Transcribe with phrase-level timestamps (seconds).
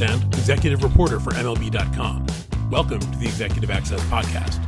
[0.00, 2.26] Potzand, executive reporter for MLB.com.
[2.70, 4.58] Welcome to the Executive Access Podcast.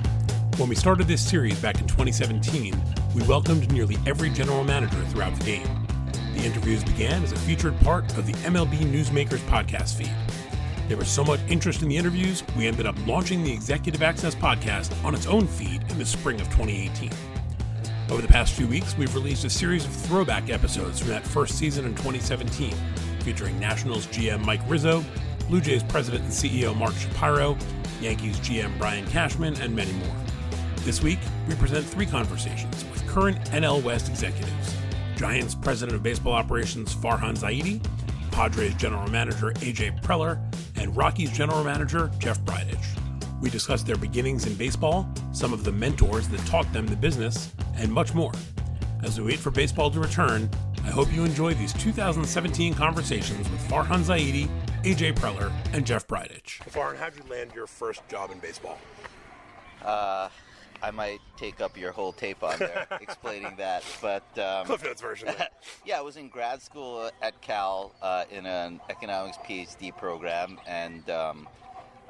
[0.59, 2.79] When we started this series back in 2017,
[3.15, 5.87] we welcomed nearly every general manager throughout the game.
[6.35, 10.15] The interviews began as a featured part of the MLB Newsmakers podcast feed.
[10.89, 14.35] There was so much interest in the interviews, we ended up launching the Executive Access
[14.35, 17.11] podcast on its own feed in the spring of 2018.
[18.11, 21.57] Over the past few weeks, we've released a series of throwback episodes from that first
[21.57, 22.75] season in 2017,
[23.23, 25.05] featuring Nationals GM Mike Rizzo,
[25.49, 27.57] Blue Jays President and CEO Mark Shapiro,
[28.01, 30.17] Yankees GM Brian Cashman, and many more.
[30.79, 34.77] This week, we present three conversations with current NL West executives
[35.17, 37.81] Giants President of Baseball Operations Farhan Zaidi,
[38.33, 40.41] Padres General Manager AJ Preller,
[40.77, 42.99] and Rockies General Manager Jeff Bridich.
[43.41, 47.53] We discuss their beginnings in baseball, some of the mentors that taught them the business,
[47.77, 48.33] and much more.
[49.03, 50.49] As we wait for baseball to return,
[50.85, 54.49] I hope you enjoy these 2017 conversations with Farhan Zaidi,
[54.83, 56.59] AJ Preller, and Jeff Bridich.
[56.71, 58.79] Farhan, how'd you land your first job in baseball?
[59.85, 60.29] Uh,
[60.83, 65.01] I might take up your whole tape on there explaining that, but um, Cliff Notes
[65.01, 65.29] version.
[65.87, 71.09] yeah, I was in grad school at Cal uh, in an economics PhD program, and
[71.11, 71.49] um,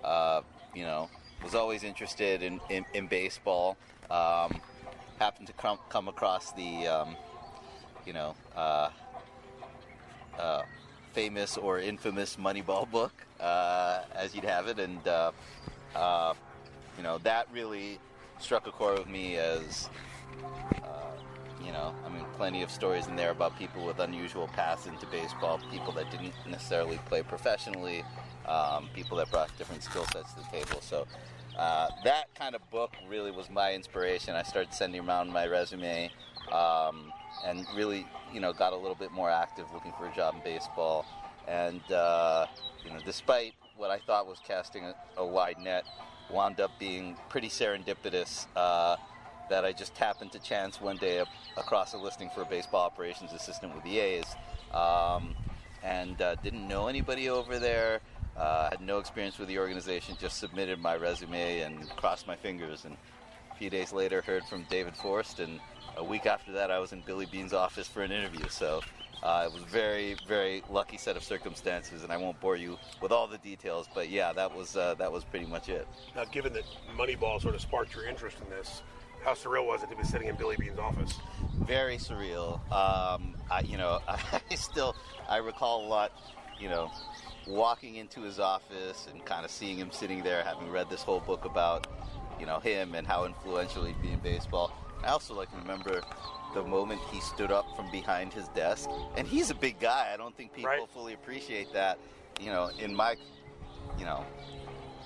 [0.03, 0.41] uh,
[0.75, 1.11] you know
[1.43, 3.77] was always interested in, in, in baseball.
[4.11, 4.61] Um,
[5.19, 7.17] happened to come, come across the, um,
[8.07, 8.91] you know, uh,
[10.39, 10.63] uh,
[11.13, 15.33] famous or infamous Moneyball book, uh, as you'd have it, and uh,
[15.95, 16.35] uh,
[16.97, 17.99] you know that really
[18.39, 19.89] struck a chord with me as.
[20.83, 20.89] Uh,
[21.65, 25.07] you know, I mean, plenty of stories in there about people with unusual paths into
[25.07, 28.05] baseball, people that didn't necessarily play professionally,
[28.47, 30.81] um, people that brought different skill sets to the table.
[30.81, 31.07] So
[31.57, 34.35] uh, that kind of book really was my inspiration.
[34.35, 36.11] I started sending around my resume
[36.51, 37.13] um,
[37.45, 40.43] and really, you know, got a little bit more active looking for a job in
[40.43, 41.05] baseball.
[41.49, 42.47] And, uh,
[42.85, 45.85] you know, despite what I thought was casting a, a wide net,
[46.31, 48.47] wound up being pretty serendipitous.
[48.55, 48.97] Uh,
[49.53, 51.29] that I just happened to chance one day up,
[51.59, 54.25] across a listing for a baseball operations assistant with the A's,
[54.73, 55.35] um,
[55.83, 58.01] and uh, didn't know anybody over there.
[58.35, 62.87] Uh, had no experience with the organization, just submitted my resume and crossed my fingers.
[62.87, 62.97] And
[63.51, 65.61] a few days later, heard from David Forst, and
[65.97, 68.49] a week after that, I was in Billy Beane's office for an interview.
[68.49, 68.81] So
[69.23, 73.13] uh, it was very, very lucky set of circumstances, and I won't bore you with
[73.13, 73.89] all the details.
[73.95, 75.87] But yeah, that was uh, that was pretty much it.
[76.17, 76.65] Now, given that
[76.97, 78.83] Moneyball sort of sparked your interest in this,
[79.25, 81.15] how surreal was it to be sitting in Billy Beane's office?
[81.61, 82.55] Very surreal.
[82.73, 84.97] Um, I, you know, I still
[85.29, 86.13] I recall a lot.
[86.61, 86.93] You know,
[87.47, 91.21] walking into his office and kind of seeing him sitting there, having read this whole
[91.21, 91.87] book about,
[92.39, 94.73] you know, him and how influential he'd be in baseball.
[95.05, 96.03] I also like remember
[96.55, 100.11] the moment he stood up from behind his desk, and he's a big guy.
[100.13, 100.89] I don't think people right.
[100.93, 101.99] fully appreciate that.
[102.41, 103.17] You know, in my,
[103.99, 104.25] you know,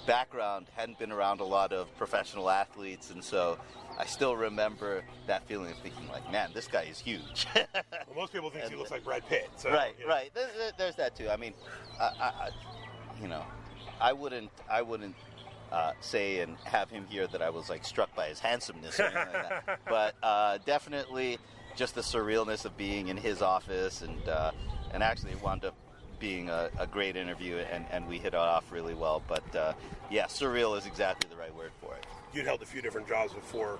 [0.07, 3.59] background, hadn't been around a lot of professional athletes, and so
[3.99, 7.47] I still remember that feeling of thinking, like, man, this guy is huge.
[7.55, 7.65] well,
[8.15, 9.49] most people think he looks like Brad Pitt.
[9.57, 10.15] So, right, you know.
[10.15, 10.31] right.
[10.77, 11.29] There's that too.
[11.29, 11.55] I mean,
[12.01, 12.51] I, I,
[13.21, 13.45] you know,
[14.01, 15.15] I wouldn't, I wouldn't
[15.73, 19.79] uh, say and have him here that I was like struck by his handsomeness, like
[19.89, 21.39] but uh, definitely
[21.77, 24.53] just the surrealness of being in his office, and uh,
[24.93, 25.75] and actually it wound up
[26.19, 29.23] being a, a, great interview, and, and we hit it off really well.
[29.29, 29.73] But uh,
[30.11, 32.07] yeah, surreal is exactly the right word for it
[32.37, 33.79] you'd held a few different jobs before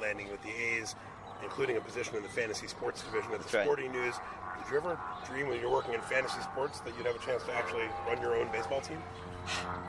[0.00, 0.94] landing with the A's,
[1.42, 4.04] including a position in the fantasy sports division at the That's Sporting right.
[4.04, 4.14] News.
[4.62, 7.42] Did you ever dream when you're working in fantasy sports that you'd have a chance
[7.44, 8.98] to actually run your own baseball team?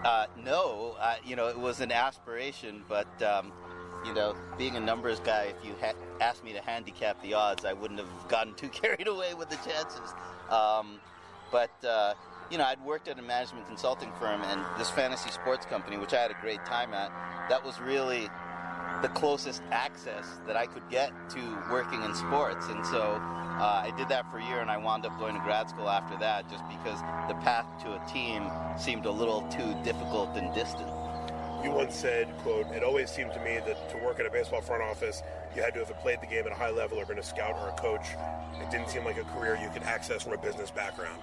[0.04, 3.52] Uh, no, uh, you know, it was an aspiration, but um,
[4.06, 7.66] you know, being a numbers guy, if you had asked me to handicap the odds,
[7.66, 10.14] I wouldn't have gotten too carried away with the chances.
[10.50, 11.00] Um,
[11.52, 12.14] but uh,
[12.52, 16.14] you know, I'd worked at a management consulting firm and this fantasy sports company, which
[16.14, 17.10] I had a great time at,
[17.50, 18.30] that was really
[19.02, 22.68] the closest access that I could get to working in sports.
[22.70, 25.42] And so uh, I did that for a year and I wound up going to
[25.42, 29.76] grad school after that just because the path to a team seemed a little too
[29.84, 30.90] difficult and distant.
[31.64, 34.62] You once said, quote, it always seemed to me that to work at a baseball
[34.62, 35.24] front office,
[35.56, 37.56] you had to have played the game at a high level or been a scout
[37.60, 38.06] or a coach.
[38.62, 41.20] It didn't seem like a career you could access from a business background.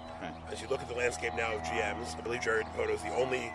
[0.51, 3.15] As you look at the landscape now of GMs, I believe Jerry Dipoto is the
[3.15, 3.53] only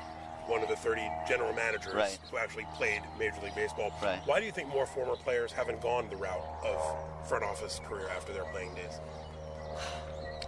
[0.48, 2.18] one of the 30 general managers right.
[2.32, 3.92] who actually played Major League Baseball.
[4.02, 4.20] Right.
[4.26, 8.08] Why do you think more former players haven't gone the route of front office career
[8.10, 9.00] after their playing days?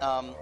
[0.00, 0.34] Um,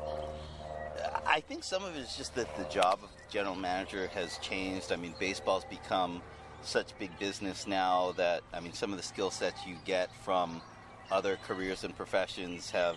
[1.27, 4.93] I think some of it is just that the job of general manager has changed.
[4.93, 6.23] I mean, baseball's become
[6.63, 10.63] such big business now that I mean, some of the skill sets you get from
[11.11, 12.97] other careers and professions have,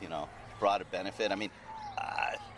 [0.00, 0.28] you know,
[0.58, 1.32] brought a benefit.
[1.32, 1.50] I mean,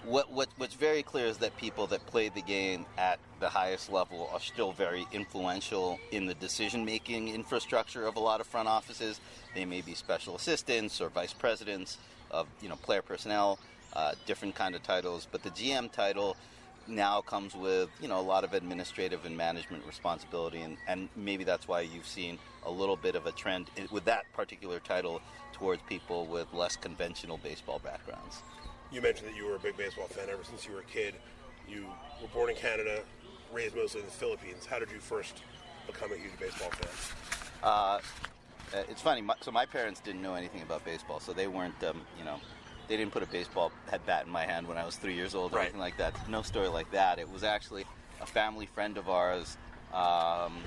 [0.06, 3.90] what, what what's very clear is that people that play the game at the highest
[3.90, 8.68] level are still very influential in the decision making infrastructure of a lot of front
[8.68, 9.20] offices.
[9.54, 11.98] They may be special assistants or vice presidents
[12.30, 13.58] of you know player personnel,
[13.94, 15.26] uh, different kind of titles.
[15.30, 16.36] But the GM title
[16.86, 21.44] now comes with you know a lot of administrative and management responsibility, and, and maybe
[21.44, 25.20] that's why you've seen a little bit of a trend with that particular title
[25.52, 28.42] towards people with less conventional baseball backgrounds.
[28.94, 31.14] You mentioned that you were a big baseball fan ever since you were a kid.
[31.68, 31.86] You
[32.22, 33.00] were born in Canada,
[33.52, 34.66] raised mostly in the Philippines.
[34.66, 35.42] How did you first
[35.88, 37.68] become a huge baseball fan?
[37.68, 37.98] Uh,
[38.88, 39.20] it's funny.
[39.20, 42.38] My, so my parents didn't know anything about baseball, so they weren't, um, you know,
[42.86, 45.34] they didn't put a baseball head bat in my hand when I was three years
[45.34, 45.62] old or Right.
[45.64, 46.14] anything like that.
[46.28, 47.18] No story like that.
[47.18, 47.84] It was actually
[48.20, 49.56] a family friend of ours
[49.92, 50.58] um,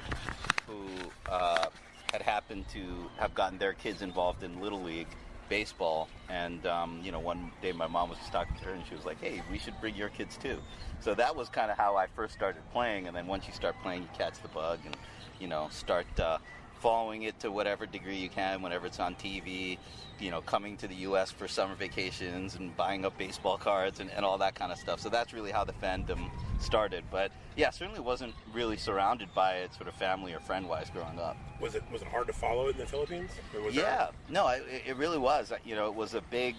[0.68, 0.86] who
[1.32, 1.68] uh,
[2.12, 5.08] had happened to have gotten their kids involved in little league
[5.50, 8.86] baseball, and um, you know, one day my mom was just talking to her, and
[8.86, 10.58] she was like, "Hey, we should bring your kids too."
[11.00, 13.76] So that was kind of how I first started playing, and then once you start
[13.82, 14.96] playing, you catch the bug, and
[15.40, 16.08] you know, start.
[16.20, 16.38] Uh,
[16.80, 19.78] following it to whatever degree you can whenever it's on TV,
[20.20, 21.32] you know, coming to the U.S.
[21.32, 25.00] for summer vacations and buying up baseball cards and, and all that kind of stuff.
[25.00, 26.30] So that's really how the fandom
[26.60, 27.04] started.
[27.12, 31.20] But yeah, certainly wasn't really surrounded by it sort of family or friend wise growing
[31.20, 31.38] up.
[31.60, 33.32] Was it was it hard to follow it in the Philippines?
[33.72, 35.52] Yeah, no, it, it really was.
[35.66, 36.56] You know, it was a big,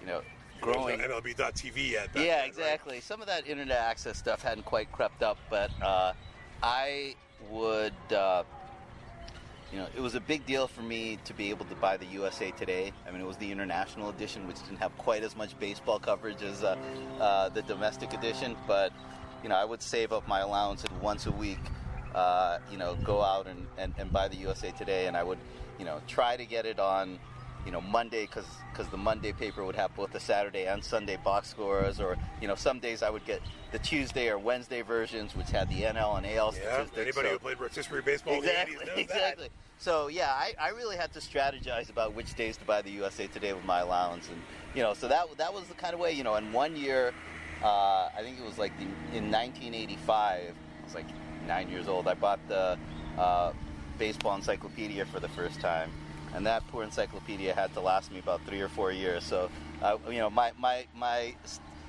[0.00, 0.22] you know,
[0.60, 0.98] growing.
[0.98, 2.08] there MLB.TV yet.
[2.14, 2.48] Yeah, right?
[2.48, 3.00] exactly.
[3.00, 6.12] Some of that internet access stuff hadn't quite crept up, but uh,
[6.62, 7.14] I
[7.50, 8.42] would, uh,
[9.72, 12.06] you know, it was a big deal for me to be able to buy the
[12.06, 12.92] USA Today.
[13.06, 16.42] I mean, it was the international edition, which didn't have quite as much baseball coverage
[16.42, 16.76] as uh,
[17.20, 18.92] uh, the domestic edition, but
[19.42, 21.58] you know, I would save up my allowance and once a week,
[22.14, 25.38] uh, you know, go out and, and, and buy the USA Today, and I would,
[25.78, 27.18] you know, try to get it on
[27.66, 31.16] you know Monday because because the Monday paper would have both the Saturday and Sunday
[31.16, 33.42] box scores, or you know some days I would get
[33.72, 36.96] the Tuesday or Wednesday versions, which had the NL and AL Yeah, statistics.
[36.96, 39.48] anybody so- who played rotisserie baseball exactly, in the 80s knows exactly.
[39.78, 43.26] So yeah, I, I really had to strategize about which days to buy the USA
[43.26, 44.40] Today with my allowance, and
[44.74, 46.36] you know, so that that was the kind of way, you know.
[46.36, 47.12] And one year,
[47.62, 48.84] uh, I think it was like the,
[49.16, 51.06] in 1985, I was like
[51.46, 52.06] nine years old.
[52.06, 52.78] I bought the
[53.18, 53.52] uh,
[53.98, 55.90] baseball encyclopedia for the first time,
[56.34, 59.24] and that poor encyclopedia had to last me about three or four years.
[59.24, 59.50] So,
[59.82, 61.34] uh, you know, my my my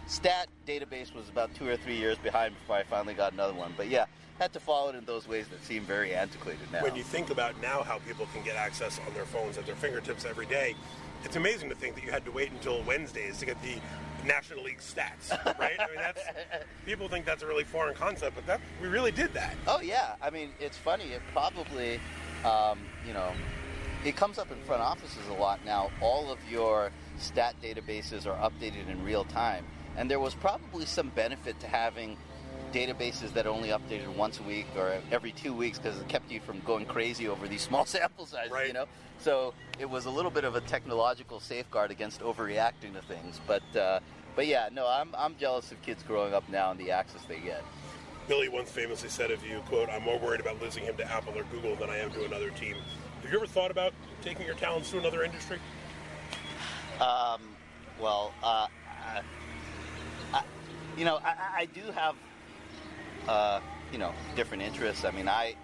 [0.07, 3.74] stat database was about two or three years behind before I finally got another one.
[3.75, 4.06] But yeah,
[4.39, 6.84] had to follow it in those ways that seem very antiquated now.
[6.84, 9.75] When you think about now how people can get access on their phones at their
[9.75, 10.75] fingertips every day,
[11.24, 13.75] it's amazing to think that you had to wait until Wednesdays to get the
[14.25, 15.80] National League stats, right?
[15.80, 16.22] I mean, that's
[16.86, 19.56] people think that's a really foreign concept, but that we really did that.
[19.68, 21.06] Oh yeah, I mean it's funny.
[21.06, 22.00] It probably,
[22.45, 23.31] um, you know,
[24.06, 25.90] it comes up in front offices a lot now.
[26.02, 29.66] All of your stat databases are updated in real time,
[29.96, 32.18] and there was probably some benefit to having
[32.74, 36.40] databases that only updated once a week or every two weeks because it kept you
[36.40, 38.52] from going crazy over these small sample sizes.
[38.52, 38.68] Right.
[38.68, 38.86] You know,
[39.20, 43.40] so it was a little bit of a technological safeguard against overreacting to things.
[43.48, 44.00] But uh,
[44.36, 47.40] but yeah, no, I'm I'm jealous of kids growing up now and the access they
[47.40, 47.64] get.
[48.28, 51.38] Billy once famously said of you, quote, I'm more worried about losing him to Apple
[51.38, 52.76] or Google than I am to another team.
[53.28, 55.60] Have you ever thought about taking your talents to another industry?
[57.02, 57.42] Um,
[58.00, 59.22] well, uh, I,
[60.34, 60.44] I,
[60.98, 62.16] you know, I, I do have,
[63.28, 63.60] uh,
[63.92, 65.04] you know, different interests.
[65.04, 65.56] I mean, I,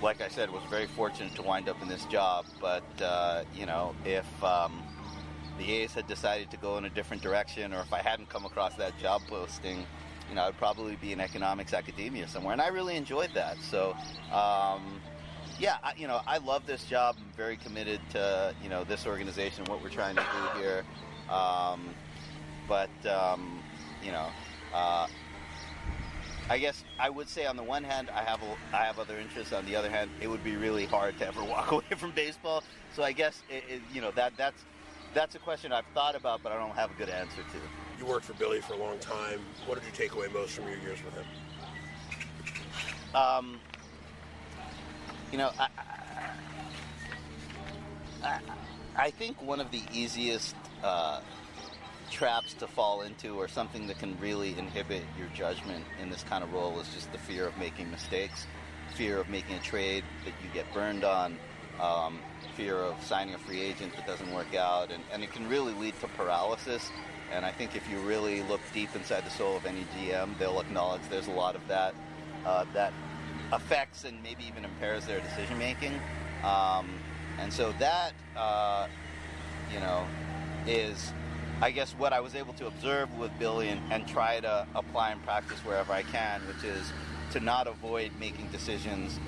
[0.00, 2.46] like I said, was very fortunate to wind up in this job.
[2.60, 4.84] But uh, you know, if um,
[5.58, 8.44] the A's had decided to go in a different direction, or if I hadn't come
[8.44, 9.84] across that job posting,
[10.28, 13.56] you know, I'd probably be in economics academia somewhere, and I really enjoyed that.
[13.62, 13.96] So.
[14.32, 15.00] Um,
[15.60, 17.16] yeah, I, you know, I love this job.
[17.18, 20.84] I'm very committed to you know this organization, what we're trying to do here.
[21.28, 21.94] Um,
[22.66, 23.62] but um,
[24.02, 24.26] you know,
[24.72, 25.06] uh,
[26.48, 29.18] I guess I would say on the one hand, I have a, I have other
[29.18, 29.52] interests.
[29.52, 32.64] On the other hand, it would be really hard to ever walk away from baseball.
[32.94, 34.64] So I guess it, it, you know that that's
[35.12, 37.58] that's a question I've thought about, but I don't have a good answer to.
[37.98, 39.40] You worked for Billy for a long time.
[39.66, 41.26] What did you take away most from your years with him?
[43.14, 43.60] Um,
[45.32, 45.68] you know, I,
[48.22, 48.40] I,
[48.96, 51.20] I, think one of the easiest uh,
[52.10, 56.42] traps to fall into, or something that can really inhibit your judgment in this kind
[56.42, 58.46] of role, is just the fear of making mistakes,
[58.94, 61.38] fear of making a trade that you get burned on,
[61.80, 62.18] um,
[62.56, 65.72] fear of signing a free agent that doesn't work out, and, and it can really
[65.74, 66.90] lead to paralysis.
[67.32, 70.58] And I think if you really look deep inside the soul of any GM, they'll
[70.58, 71.94] acknowledge there's a lot of that
[72.44, 72.92] uh, that
[73.52, 75.94] affects and maybe even impairs their decision making.
[76.44, 76.90] Um,
[77.38, 78.86] and so that, uh,
[79.72, 80.06] you know,
[80.66, 81.12] is
[81.62, 85.10] I guess what I was able to observe with Billy and, and try to apply
[85.10, 86.90] and practice wherever I can, which is
[87.32, 89.18] to not avoid making decisions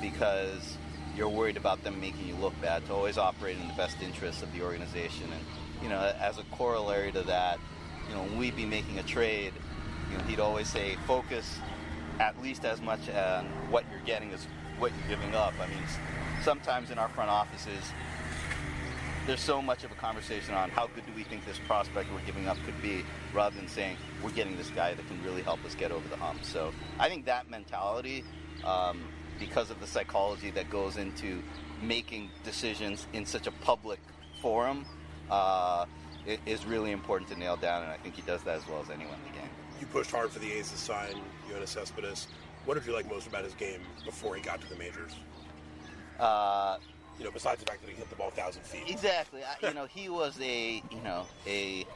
[0.00, 0.78] because
[1.16, 4.42] you're worried about them making you look bad, to always operate in the best interests
[4.42, 5.24] of the organization.
[5.32, 5.44] And,
[5.82, 7.58] you know, as a corollary to that,
[8.08, 9.52] you know, when we'd be making a trade,
[10.10, 11.58] you know, he'd always say, focus
[12.20, 14.46] at least as much on what you're getting as
[14.78, 15.54] what you're giving up.
[15.60, 15.82] I mean,
[16.42, 17.82] sometimes in our front offices,
[19.26, 22.20] there's so much of a conversation on how good do we think this prospect we're
[22.20, 25.64] giving up could be, rather than saying we're getting this guy that can really help
[25.64, 26.44] us get over the hump.
[26.44, 28.24] So I think that mentality,
[28.64, 29.02] um,
[29.38, 31.42] because of the psychology that goes into
[31.82, 34.00] making decisions in such a public
[34.42, 34.84] forum,
[35.30, 35.86] uh,
[36.44, 38.90] is really important to nail down, and I think he does that as well as
[38.90, 39.49] anyone in the game.
[39.80, 41.14] You pushed hard for the A's to sign
[41.50, 42.28] Yoenis Cespedes.
[42.66, 45.12] What did you like most about his game before he got to the majors?
[46.18, 46.76] Uh,
[47.18, 48.84] you know, besides the fact that he hit the ball a thousand feet.
[48.88, 49.40] Exactly.
[49.42, 51.86] I, you know, he was a you know a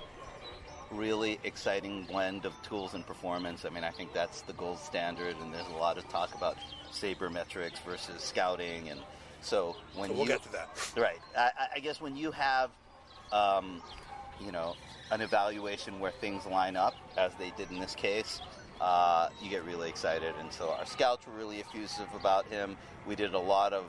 [0.90, 3.64] really exciting blend of tools and performance.
[3.64, 6.56] I mean, I think that's the gold standard, and there's a lot of talk about
[6.92, 9.00] sabermetrics versus scouting, and
[9.40, 11.20] so when so we'll you get to that, right?
[11.36, 12.70] I, I guess when you have,
[13.32, 13.82] um,
[14.40, 14.74] you know,
[15.10, 18.40] an evaluation where things line up as they did in this case.
[18.80, 22.76] Uh, you get really excited, and so our scouts were really effusive about him.
[23.06, 23.84] We did a lot of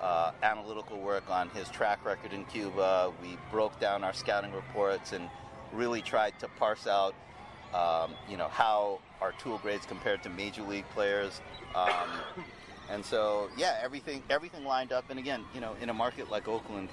[0.00, 3.12] uh, analytical work on his track record in Cuba.
[3.22, 5.28] We broke down our scouting reports and
[5.72, 7.14] really tried to parse out,
[7.74, 11.40] um, you know, how our tool grades compared to major league players.
[11.74, 12.10] Um,
[12.90, 15.04] and so, yeah, everything everything lined up.
[15.10, 16.88] And again, you know, in a market like Oakland,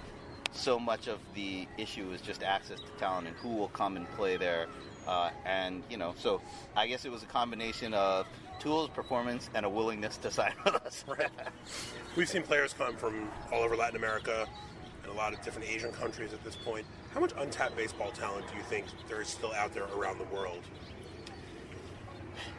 [0.52, 4.10] so much of the issue is just access to talent and who will come and
[4.12, 4.68] play there.
[5.08, 6.42] Uh, and you know, so
[6.76, 8.28] I guess it was a combination of
[8.60, 11.04] tools, performance, and a willingness to sign with us.
[11.08, 11.30] right.
[12.16, 14.48] We've seen players come from all over Latin America
[15.04, 16.86] and a lot of different Asian countries at this point.
[17.14, 20.36] How much untapped baseball talent do you think there is still out there around the
[20.36, 20.62] world?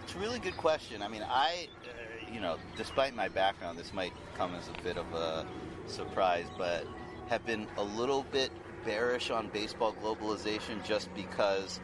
[0.03, 1.03] It's a really good question.
[1.03, 4.97] I mean, I, uh, you know, despite my background, this might come as a bit
[4.97, 5.47] of a
[5.87, 6.87] surprise, but
[7.29, 8.51] have been a little bit
[8.85, 11.81] bearish on baseball globalization just because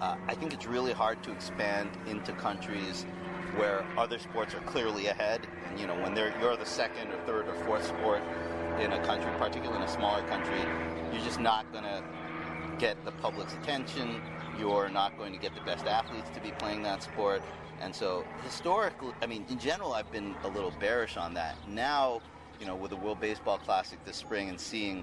[0.00, 3.04] uh, I think it's really hard to expand into countries
[3.56, 5.46] where other sports are clearly ahead.
[5.68, 8.22] And you know, when you're the second or third or fourth sport
[8.80, 10.60] in a country, particularly in a smaller country,
[11.12, 12.02] you're just not going to
[12.78, 14.20] get the public's attention.
[14.58, 17.42] You're not going to get the best athletes to be playing that sport.
[17.80, 21.56] And so, historically, I mean, in general, I've been a little bearish on that.
[21.68, 22.20] Now,
[22.60, 25.02] you know, with the World Baseball Classic this spring and seeing,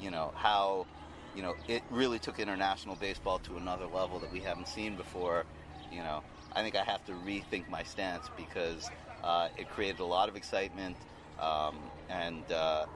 [0.00, 0.86] you know, how,
[1.34, 5.44] you know, it really took international baseball to another level that we haven't seen before,
[5.92, 8.90] you know, I think I have to rethink my stance because
[9.22, 10.96] uh, it created a lot of excitement,
[11.40, 11.76] um,
[12.08, 12.86] and uh,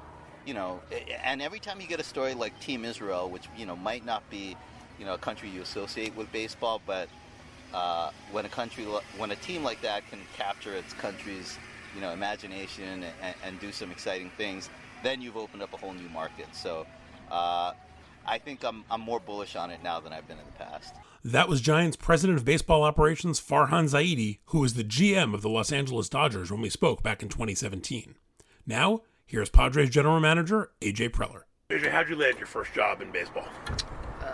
[0.46, 0.80] you know,
[1.24, 4.28] and every time you get a story like Team Israel, which you know might not
[4.30, 4.56] be,
[4.98, 7.08] you know, a country you associate with baseball, but
[7.72, 8.84] uh, when a country,
[9.16, 11.58] when a team like that can capture its country's,
[11.94, 14.70] you know, imagination and, and do some exciting things,
[15.02, 16.46] then you've opened up a whole new market.
[16.52, 16.86] So.
[17.30, 17.72] Uh,
[18.26, 20.94] I think I'm, I'm more bullish on it now than I've been in the past.
[21.24, 25.48] That was Giants president of baseball operations Farhan Zaidi, who was the GM of the
[25.48, 28.16] Los Angeles Dodgers when we spoke back in 2017.
[28.66, 31.42] Now, here's Padres general manager AJ Preller.
[31.70, 33.46] AJ, how'd you land your first job in baseball?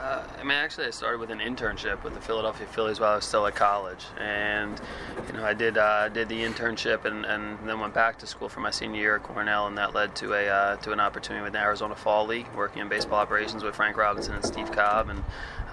[0.09, 3.17] Uh, I mean, actually, I started with an internship with the Philadelphia Phillies while I
[3.17, 4.81] was still at college, and
[5.27, 8.49] you know, I did uh, did the internship and, and then went back to school
[8.49, 11.45] for my senior year at Cornell, and that led to a uh, to an opportunity
[11.45, 15.11] with the Arizona Fall League, working in baseball operations with Frank Robinson and Steve Cobb,
[15.11, 15.23] and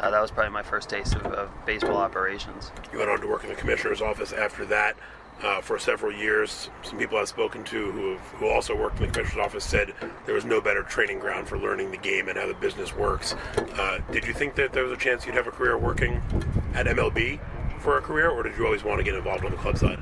[0.02, 2.74] uh, that was probably my first taste of, of baseball operations.
[2.92, 4.98] You went on to work in the commissioner's office after that
[5.42, 6.70] uh, for several years.
[6.84, 9.94] Some people I've spoken to who who also worked in the commissioner's office said
[10.26, 13.36] there was no better training ground for learning the game and how the business works.
[13.78, 16.22] Uh, did you think that there was a chance you'd have a career working
[16.74, 17.40] at MLB
[17.80, 20.00] for a career, or did you always want to get involved on the club side?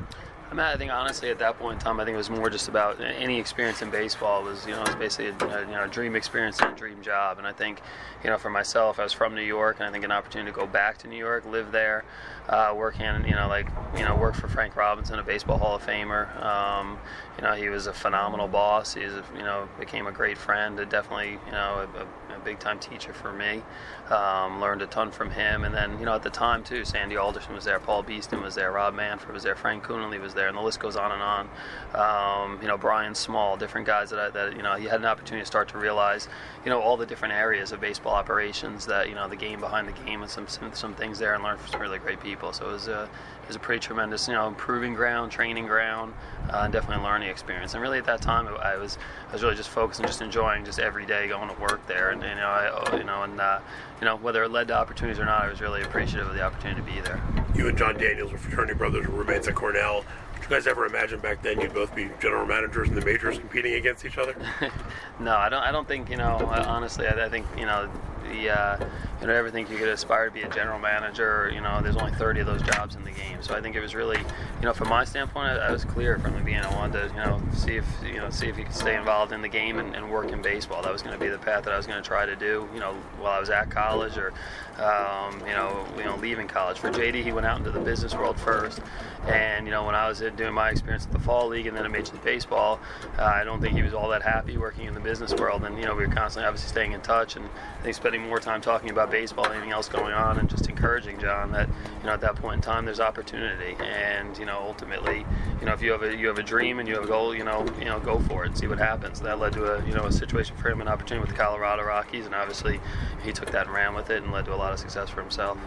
[0.54, 2.48] I mean, I think honestly at that point in time, I think it was more
[2.48, 5.86] just about any experience in baseball was, you know, it was basically a, you know,
[5.86, 7.40] a dream experience and a dream job.
[7.40, 7.82] And I think,
[8.24, 10.56] you know, for myself, I was from New York, and I think an opportunity to
[10.56, 12.06] go back to New York, live there,
[12.50, 13.68] uh, work in, you know, like,
[13.98, 16.40] you know, work for Frank Robinson, a baseball Hall of Famer.
[16.46, 17.00] Um,
[17.38, 18.94] you know, he was a phenomenal boss.
[18.94, 20.78] He's, you know, became a great friend.
[20.88, 22.08] Definitely, you know, a, a
[22.44, 23.62] big time teacher for me.
[24.10, 25.64] Um, learned a ton from him.
[25.64, 28.56] And then, you know, at the time too, Sandy Alderson was there, Paul Beeston was
[28.56, 31.22] there, Rob Manfred was there, Frank Coonelly was there and the list goes on and
[31.22, 31.50] on.
[31.94, 35.06] Um, you know, Brian Small, different guys that I, that you know he had an
[35.06, 36.28] opportunity to start to realize,
[36.66, 39.88] you know, all the different areas of baseball operations that you know the game behind
[39.88, 42.54] the game and some some, some things there, and learn from some really great people.
[42.54, 46.14] So it was a it was a pretty tremendous, you know, improving ground, training ground,
[46.50, 47.74] uh, and definitely a learning experience.
[47.74, 48.98] And really at that time, I was
[49.30, 52.12] I was really just focused and just enjoying just every day going to work there,
[52.12, 53.60] and you know, I, you know, and uh,
[54.02, 56.42] you know, whether it led to opportunities or not, I was really appreciative of the
[56.42, 57.22] opportunity to be there.
[57.56, 60.04] You and Jon Daniels were fraternity brothers, were roommates at Cornell.
[60.34, 63.38] Did you guys ever imagine back then you'd both be general managers in the majors
[63.38, 64.36] competing against each other?
[65.20, 65.62] no, I don't.
[65.64, 66.38] I don't think you know.
[66.68, 67.90] Honestly, I, I think you know
[68.24, 68.90] the uh,
[69.24, 71.50] you know ever think you could aspire to be a general manager.
[71.54, 73.80] You know, there's only 30 of those jobs in the game, so I think it
[73.80, 76.66] was really you know from my standpoint, I, I was clear from the beginning.
[76.66, 79.32] I wanted to you know see if you know see if you could stay involved
[79.32, 80.82] in the game and, and work in baseball.
[80.82, 82.68] That was going to be the path that I was going to try to do.
[82.74, 84.34] You know, while I was at college or
[84.78, 86.80] um, you know you know leaving college.
[86.80, 88.82] For JD, he went out into the business world first,
[89.28, 91.86] and you know when I was doing my experience at the fall league and then
[91.86, 92.80] at Major League Baseball,
[93.18, 95.64] uh, I don't think he was all that happy working in the business world.
[95.64, 97.46] And you know we were constantly obviously staying in touch and
[97.80, 101.20] I think spending more time talking about baseball anything else going on, and just encouraging
[101.20, 105.24] Jon that you know at that point in time there's opportunity, and you know ultimately,
[105.60, 107.36] you know if you have a you have a dream and you have a goal,
[107.36, 109.22] you know you know go for it and see what happens.
[109.22, 111.84] That led to a you know a situation for him, an opportunity with the Colorado
[111.84, 112.80] Rockies, and obviously
[113.24, 115.22] he took that and ran with it and led to a lot of success for
[115.22, 115.60] himself.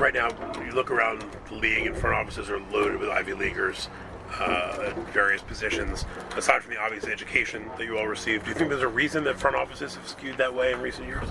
[0.00, 0.30] Right now,
[0.64, 3.88] you look around the league and front offices are loaded with Ivy Leaguers
[4.40, 6.04] uh, various positions.
[6.36, 9.22] Aside from the obvious education that you all received, do you think there's a reason
[9.24, 11.28] that front offices have skewed that way in recent years?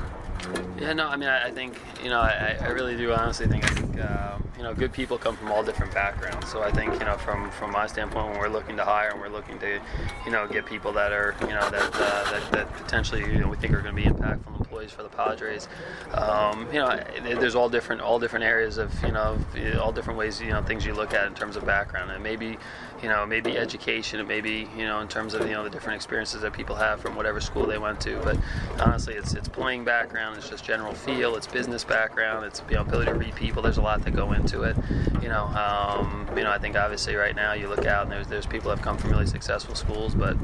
[0.79, 3.63] Yeah, no, I mean, I, I think, you know, I, I, really do honestly think,
[3.63, 6.51] I think, um, you know, good people come from all different backgrounds.
[6.51, 9.21] So I think, you know, from, from my standpoint, when we're looking to hire and
[9.21, 9.79] we're looking to,
[10.25, 13.47] you know, get people that are, you know, that, uh, that, that potentially, you know,
[13.47, 15.67] we think are going to be impactful employees for the Padres,
[16.13, 19.37] um, you know, there's all different, all different areas of, you know,
[19.79, 22.09] all different ways, you know, things you look at in terms of background.
[22.09, 22.57] And maybe,
[23.01, 25.69] you know, maybe education, it may be, you know, in terms of, you know, the
[25.69, 28.19] different experiences that people have from whatever school they went to.
[28.23, 28.37] But
[28.79, 32.81] honestly, it's, it's playing background, it's just general feel, it's business background, it's you know,
[32.81, 33.61] ability to read people.
[33.61, 34.75] There's a lot that go into it.
[35.21, 38.27] You know, um, you know, I think obviously right now you look out and there's
[38.27, 40.37] there's people that have come from really successful schools, but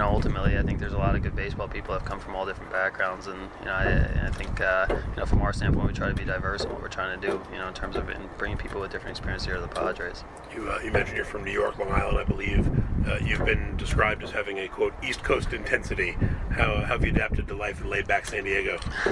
[0.00, 2.34] know, ultimately I think there's a lot of good baseball people that have come from
[2.34, 5.86] all different backgrounds, and you know, I, I think uh, you know from our standpoint
[5.86, 7.40] we try to be diverse in what we're trying to do.
[7.52, 10.24] You know, in terms of bringing people with different experiences here to the Padres.
[10.54, 12.68] You, uh, you mentioned you're from New York, Long Island, I believe.
[13.06, 16.12] Uh, you've been described as having a quote East Coast intensity.
[16.50, 18.78] How, how have you adapted to life in laid back San Diego?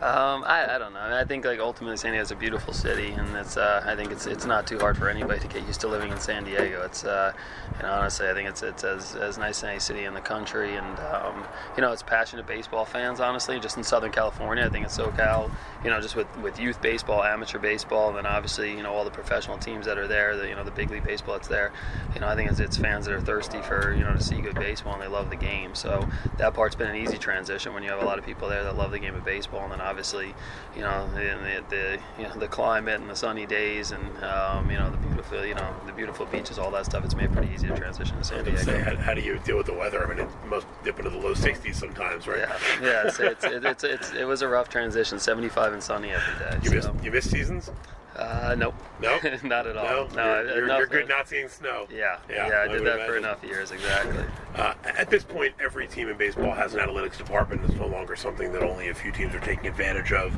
[0.00, 1.00] um, I, I, don't know.
[1.00, 4.12] I think like ultimately San Diego is a beautiful city, and it's uh, I think
[4.12, 6.82] it's it's not too hard for anybody to get used to living in San Diego.
[6.84, 7.32] It's uh,
[7.78, 10.74] and honestly I think it's it's as, as nice as any city in the country,
[10.74, 11.44] and um,
[11.76, 13.20] you know it's passionate baseball fans.
[13.20, 15.50] Honestly, just in Southern California, I think it's SoCal.
[15.84, 19.04] You know, just with, with youth baseball, amateur baseball, and then obviously you know all
[19.04, 20.36] the professional teams that are there.
[20.36, 21.72] The, you know the big league baseball that's there.
[22.14, 24.40] You know I think it's, it's fans that are thirsty for you know to see
[24.40, 25.74] good baseball and they love the game.
[25.74, 28.64] So that part's been an easy transition when you have a lot of people there
[28.64, 30.34] that love the game of baseball, and then obviously
[30.74, 34.78] you know the, the you know the climate and the sunny days and um, you
[34.78, 37.04] know the beautiful you know the beautiful beaches, all that stuff.
[37.04, 38.58] It's made pretty easy to transition to San Diego.
[38.62, 39.87] Say, how, how, do you deal with the weather?
[39.94, 42.38] I mean, it must dip into the low 60s sometimes, right?
[42.38, 43.06] Yeah, yeah.
[43.06, 45.18] It's, it's, it's, it's, it was a rough transition.
[45.18, 46.58] 75 and sunny every day.
[46.62, 46.92] You so.
[46.92, 47.70] miss you miss seasons?
[48.18, 48.74] Uh, nope.
[49.00, 50.08] No, not at all.
[50.08, 51.86] No, no you're, you're, you're, good not seeing snow.
[51.88, 53.06] Yeah, yeah, yeah I did that imagine.
[53.06, 54.24] for enough years, exactly.
[54.56, 57.62] Uh, at this point, every team in baseball has an analytics department.
[57.64, 60.34] It's no longer something that only a few teams are taking advantage of.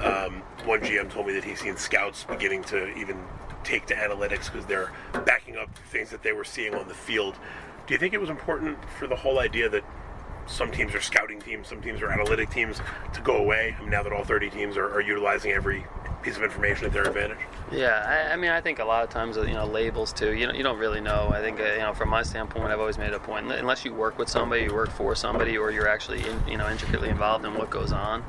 [0.00, 3.16] Um, one GM told me that he's seen scouts beginning to even
[3.62, 4.90] take to analytics because they're
[5.24, 7.36] backing up things that they were seeing on the field.
[7.90, 9.82] Do you think it was important for the whole idea that
[10.46, 12.80] some teams are scouting teams, some teams are analytic teams
[13.14, 13.74] to go away?
[13.76, 15.84] I mean, now that all 30 teams are, are utilizing every
[16.22, 17.38] piece of information at their advantage?
[17.72, 20.34] Yeah, I, I, mean, I think a lot of times, you know, labels too.
[20.34, 21.30] You know, you don't really know.
[21.32, 23.50] I think, uh, you know, from my standpoint, I've always made a point.
[23.50, 26.68] Unless you work with somebody, you work for somebody, or you're actually, in, you know,
[26.68, 28.24] intricately involved in what goes on,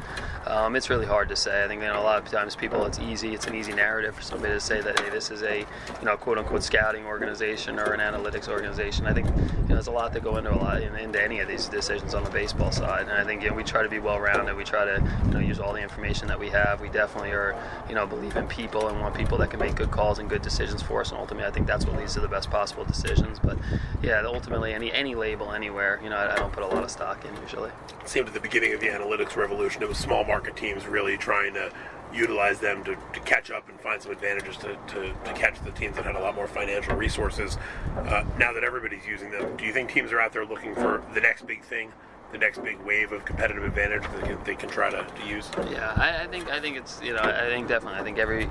[0.46, 1.64] um, it's really hard to say.
[1.64, 3.34] I think, you know, a lot of times people, it's easy.
[3.34, 6.18] It's an easy narrative for somebody to say that, hey, this is a, you know,
[6.18, 9.08] quote unquote scouting organization or an analytics organization.
[9.08, 11.48] I think, you know, there's a lot that go into a lot into any of
[11.48, 14.00] these decisions on the baseball side, and I think, you know, we try to be
[14.00, 14.56] well rounded.
[14.56, 16.82] We try to, you know, use all the information that we have.
[16.82, 17.56] We definitely are,
[17.92, 20.42] you know, believe in people and want people that can make good calls and good
[20.42, 21.12] decisions for us.
[21.12, 23.38] And ultimately, I think that's what leads to the best possible decisions.
[23.38, 23.58] But
[24.02, 26.90] yeah, ultimately, any any label anywhere, you know, I, I don't put a lot of
[26.90, 27.70] stock in usually.
[28.00, 31.18] It seemed at the beginning of the analytics revolution, it was small market teams really
[31.18, 31.70] trying to
[32.14, 35.72] utilize them to, to catch up and find some advantages to, to, to, catch the
[35.72, 37.58] teams that had a lot more financial resources.
[37.98, 41.04] Uh, now that everybody's using them, do you think teams are out there looking for
[41.14, 41.92] the next big thing
[42.32, 45.50] the next big wave of competitive advantage that they can, try to, to use?
[45.70, 48.44] Yeah, I, I, think I think it's you know I think definitely I think every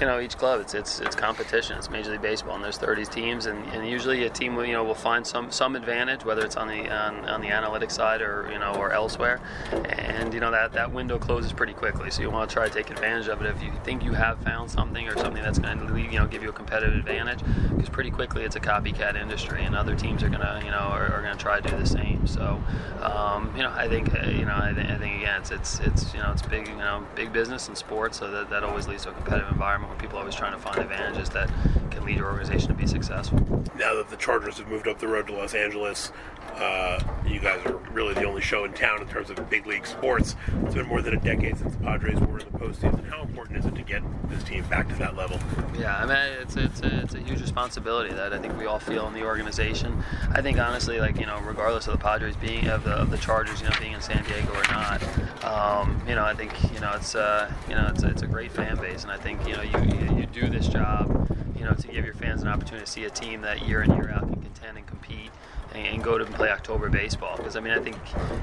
[0.00, 1.78] you know each club it's it's it's competition.
[1.78, 4.72] It's Major League Baseball and there's 30 teams and, and usually a team will you
[4.72, 8.20] know will find some some advantage whether it's on the on, on the analytics side
[8.20, 9.40] or you know or elsewhere,
[9.72, 12.10] and you know that that window closes pretty quickly.
[12.10, 14.38] So you want to try to take advantage of it if you think you have
[14.40, 17.40] found something or something that's going to you know give you a competitive advantage
[17.70, 21.12] because pretty quickly it's a copycat industry and other teams are to you know are,
[21.14, 22.26] are to try to do the same.
[22.26, 22.62] So.
[23.00, 23.21] Um,
[23.56, 26.14] you know, I think uh, you know, I, th- I, think again, it's, it's it's
[26.14, 29.04] you know, it's big you know, big business in sports, so that, that always leads
[29.04, 31.50] to a competitive environment where people are always trying to find advantages that
[31.90, 33.38] can lead your organization to be successful.
[33.76, 36.12] Now that the Chargers have moved up the road to Los Angeles,
[36.54, 39.86] uh, you guys are really the only show in town in terms of big league
[39.86, 40.36] sports.
[40.64, 43.08] It's been more than a decade since the Padres were in the postseason.
[43.08, 45.38] How important is it to get this team back to that level?
[45.78, 48.78] Yeah, I mean, it's it's a, it's a huge responsibility that I think we all
[48.78, 50.02] feel in the organization.
[50.30, 53.60] I think honestly, like you know, regardless of the Padres being of the, the Chargers,
[53.60, 55.02] you know, being in San Diego or not,
[55.44, 58.50] um, you know, I think you know it's uh, you know it's it's a great
[58.50, 61.88] fan base, and I think you know you you, do this job, you know, to
[61.88, 64.40] give your fans an opportunity to see a team that year in year out can
[64.40, 65.30] contend and compete
[65.74, 67.36] and, go to play October baseball.
[67.36, 67.96] Because I mean, I think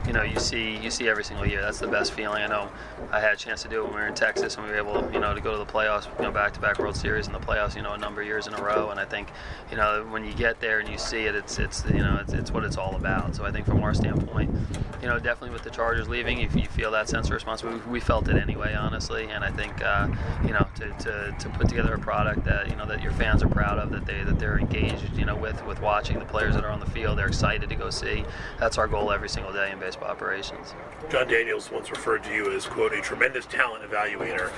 [0.07, 1.61] you know you see you see every single year.
[1.61, 2.41] That's the best feeling.
[2.41, 2.69] I know
[3.11, 4.77] I had a chance to do it when we were in Texas and we were
[4.77, 7.39] able you know to go to the playoffs, you know, back-to-back World Series in the
[7.39, 8.89] playoffs, you know, a number of years in a row.
[8.89, 9.29] And I think
[9.69, 12.33] you know when you get there and you see it, it's it's you know it's,
[12.33, 13.35] it's what it's all about.
[13.35, 14.53] So I think from our standpoint,
[15.01, 17.99] you know, definitely with the Chargers leaving, if you feel that sense of responsibility, we
[17.99, 19.29] felt it anyway, honestly.
[19.29, 20.07] And I think uh,
[20.43, 23.43] you know to, to, to put together a product that you know that your fans
[23.43, 26.55] are proud of, that they that they're engaged, you know, with with watching the players
[26.55, 28.23] that are on the field they're excited to go see.
[28.59, 30.73] That's our goal every single day in baseball operations.
[31.09, 34.51] Jon Daniels once referred to you as, quote, a tremendous talent evaluator.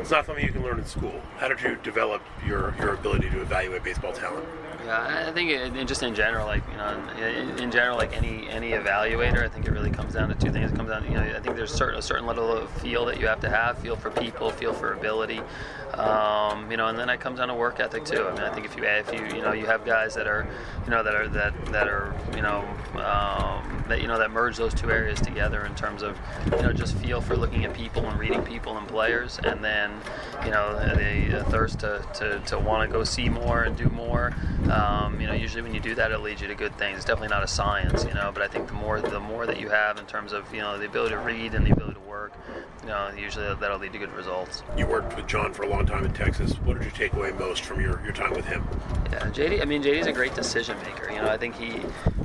[0.00, 1.20] It's not something you can learn in school.
[1.38, 4.46] How did you develop your, your ability to evaluate baseball talent?
[4.84, 8.48] Yeah, I think it, just in general, like you know, in, in, general, like any
[8.50, 10.72] any evaluator, I think it really comes down to two things.
[10.72, 13.06] It comes down, to, you know, I think there's certain a certain level of feel
[13.06, 15.40] that you have to have, feel for people, feel for ability,
[15.94, 18.26] um, you know, and then it comes down to work ethic too.
[18.26, 20.46] I mean, I think if you if you you know you have guys that are,
[20.84, 22.60] you know, that are that that are you know
[22.94, 26.72] um, that you know that merge those two areas together in terms of you know
[26.72, 29.92] just feel for looking at people and reading people and players, and then
[30.44, 33.88] you know the, the thirst to to, to want to go see more and do
[33.88, 34.34] more.
[34.74, 36.96] Um, you know, usually when you do that, it leads you to good things.
[36.96, 39.60] It's definitely not a science, you know, but I think the more the more that
[39.60, 42.00] you have in terms of you know the ability to read and the ability to
[42.00, 42.32] work,
[42.82, 44.64] you know, usually that'll lead to good results.
[44.76, 46.54] You worked with Jon for a long time in Texas.
[46.64, 48.66] What did you take away most from your, your time with him?
[49.12, 49.62] Yeah, JD.
[49.62, 51.08] I mean, JD's a great decision maker.
[51.08, 51.80] You know, I think he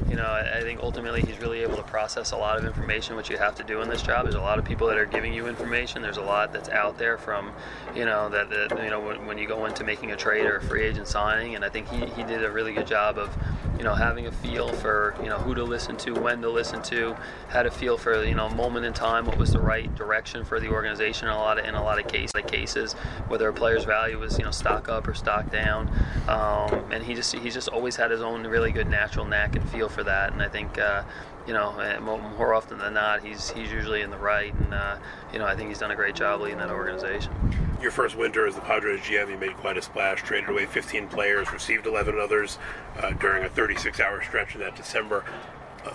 [0.10, 3.30] you know, I think ultimately he's really able to process a lot of information, which
[3.30, 4.24] you have to do in this job.
[4.24, 6.02] There's a lot of people that are giving you information.
[6.02, 7.54] There's a lot that's out there from,
[7.95, 10.58] you know, that, that you know when, when you go into making a trade or
[10.58, 13.36] a free agent signing, and I think he, he did a really good job of,
[13.80, 16.82] you know, having a feel for you know who to listen to, when to listen
[16.84, 17.15] to,
[17.48, 20.44] how to feel for you know a moment in time, what was the right direction
[20.44, 21.30] for the organization.
[21.30, 22.94] In a lot of in a lot of cases, like cases,
[23.30, 25.88] whether a player's value was you know stock up or stock down,
[26.28, 29.68] um, and he just he's just always had his own really good natural knack and
[29.70, 30.34] feel for that.
[30.34, 31.04] And I think, uh,
[31.50, 34.54] you know, eh, more often than not, he's he's usually in the right.
[34.54, 34.98] And uh,
[35.34, 37.34] you know, I think he's done a great job leading that organization.
[37.82, 40.22] Your first winter as the Padres GM, you made quite a splash.
[40.22, 42.60] Traded away 15 players, received 11 others
[43.00, 45.26] uh, during a 36-hour stretch in that December.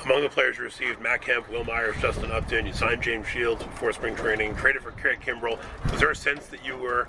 [0.04, 2.66] Among the players you received, Matt Kemp, Wil Myers, Justin Upton.
[2.66, 5.60] You signed James Shields before spring training, traded for Craig Kimbrel.
[5.88, 7.06] Was there a sense that you were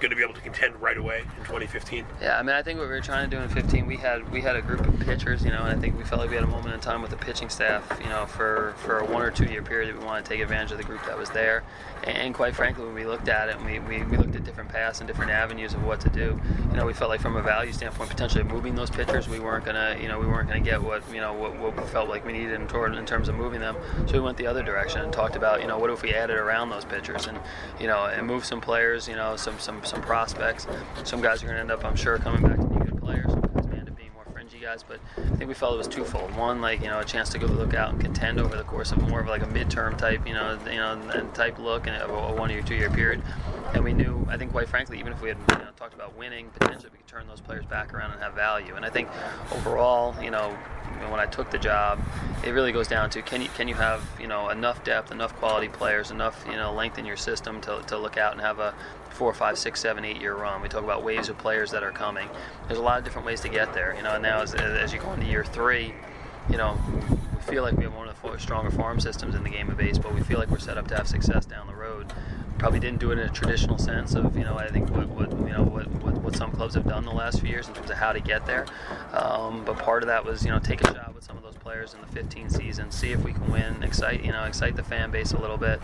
[0.00, 2.04] going to be able to contend right away in 2015?
[2.20, 4.30] Yeah, I mean, I think what we were trying to do in 15, we had
[4.30, 6.36] we had a group of pitchers, you know, and I think we felt like we
[6.36, 9.22] had a moment in time with the pitching staff, you know, for for a one
[9.22, 11.30] or two year period that we wanted to take advantage of the group that was
[11.30, 11.64] there.
[12.04, 14.70] And quite frankly, when we looked at it, and we, we, we looked at different
[14.70, 17.42] paths and different avenues of what to do, you know, we felt like from a
[17.42, 20.82] value standpoint, potentially moving those pitchers, we weren't gonna, you know, we weren't gonna get
[20.82, 23.34] what you know what, what we felt like we needed in, toward, in terms of
[23.34, 23.76] moving them.
[24.06, 26.36] So we went the other direction and talked about, you know, what if we added
[26.36, 27.38] around those pitchers and
[27.80, 30.66] you know and move some players, you know, some some some prospects.
[31.04, 33.30] Some guys are going to end up, I'm sure, coming back to be good players.
[33.30, 34.84] Some guys may end up being more fringy guys.
[34.86, 36.36] But I think we felt it was twofold.
[36.36, 38.92] One, like you know, a chance to go look out and contend over the course
[38.92, 42.06] of more of like a midterm type, you know, you know, type look and a,
[42.06, 43.22] a one-year, two year period.
[43.74, 46.16] And we knew, I think, quite frankly, even if we had you know, talked about
[46.16, 48.76] winning, potentially we could turn those players back around and have value.
[48.76, 49.08] And I think
[49.52, 50.56] overall, you know,
[51.10, 52.00] when I took the job,
[52.44, 55.34] it really goes down to can you can you have you know enough depth, enough
[55.36, 58.58] quality players, enough you know length in your system to, to look out and have
[58.58, 58.74] a
[59.18, 60.62] four, five, six, seven, eight year run.
[60.62, 62.28] We talk about waves of players that are coming.
[62.68, 63.92] There's a lot of different ways to get there.
[63.96, 65.92] You know, and now as, as you go into year three,
[66.48, 66.78] you know,
[67.10, 69.76] we feel like we have one of the stronger farm systems in the game of
[69.76, 70.12] baseball.
[70.12, 72.12] We feel like we're set up to have success down the road
[72.58, 75.30] probably didn't do it in a traditional sense of you know I think what, what
[75.30, 77.90] you know what, what, what some clubs have done the last few years in terms
[77.90, 78.66] of how to get there.
[79.12, 81.54] Um, but part of that was you know take a shot with some of those
[81.54, 84.82] players in the 15 season, see if we can win, excite you know excite the
[84.82, 85.80] fan base a little bit.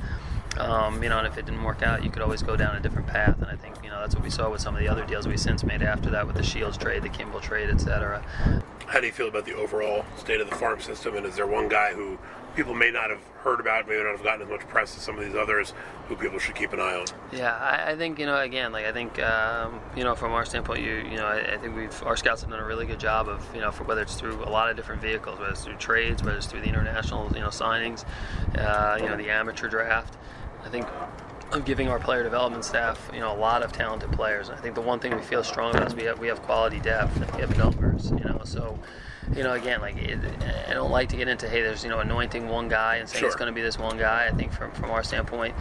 [0.58, 2.80] Um, you know, and if it didn't work out, you could always go down a
[2.80, 3.40] different path.
[3.40, 5.26] And I think you know that's what we saw with some of the other deals
[5.26, 8.22] we since made after that with the Shields trade, the Kimbrel trade, etc.
[8.86, 11.16] How do you feel about the overall state of the farm system?
[11.16, 12.18] And is there one guy who
[12.54, 15.18] people may not have heard about, may not have gotten as much press as some
[15.18, 15.72] of these others,
[16.08, 17.06] who people should keep an eye on?
[17.32, 20.44] Yeah, I, I think you know again, like I think um, you know from our
[20.44, 23.00] standpoint, you you know I, I, think we've our scouts have done a really good
[23.00, 25.64] job of you know for whether it's through a lot of different vehicles, whether it's
[25.64, 28.04] through trades, whether it's through the international you know signings,
[28.56, 30.16] uh, you know the amateur draft.
[30.64, 30.86] I think
[31.52, 34.48] of giving our player development staff, you know, a lot of talented players.
[34.48, 36.42] And I think the one thing we feel strong about is we have we have
[36.42, 38.40] quality depth, and we have numbers, you know.
[38.44, 38.78] So,
[39.34, 40.18] you know, again, like it,
[40.68, 43.20] I don't like to get into hey, there's you know anointing one guy and saying
[43.20, 43.28] sure.
[43.28, 44.26] it's going to be this one guy.
[44.30, 45.54] I think from from our standpoint,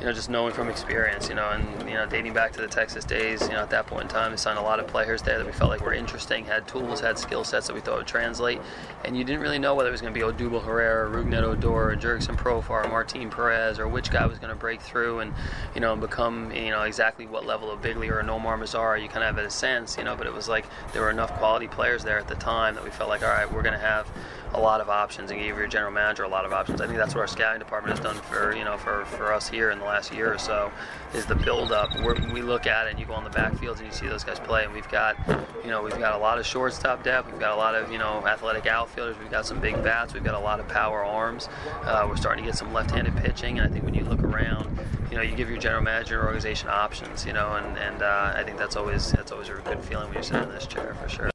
[0.00, 2.66] you know, just knowing from experience, you know, and you know, dating back to the
[2.66, 5.20] Texas days, you know, at that point in time, we signed a lot of players
[5.20, 7.98] there that we felt like were interesting, had tools, had skill sets that we thought
[7.98, 8.60] would translate,
[9.04, 11.68] and you didn't really know whether it was going to be Odubel Herrera, Rougned Odor,
[11.68, 15.34] or Jurickson Profar, or Martin Perez, or which guy was going to break through and,
[15.74, 19.02] you know, become, you know, exactly what level of Bigly or Nomar Mazara.
[19.02, 21.32] You kind of have a sense, you know, but it was like there were enough
[21.34, 23.78] quality players there at the time that we felt like, all right, we're going to
[23.78, 24.08] have
[24.54, 26.80] a lot of options and give your general manager a lot of options.
[26.80, 29.48] I think that's what our scouting department has done for you know for, for us
[29.48, 30.72] here in the last year or so
[31.14, 31.90] is the build up.
[32.02, 34.24] We're, we look at it and you go on the backfields and you see those
[34.24, 35.16] guys play and we've got
[35.64, 37.30] you know we've got a lot of shortstop depth.
[37.30, 39.16] We've got a lot of you know athletic outfielders.
[39.18, 40.14] We've got some big bats.
[40.14, 41.48] We've got a lot of power arms.
[41.82, 44.78] Uh, we're starting to get some left-handed pitching and I think when you look around,
[45.10, 47.24] you know you give your general manager organization options.
[47.24, 50.18] You know and and uh, I think that's always that's always a good feeling when
[50.18, 51.30] you sit in this chair for sure.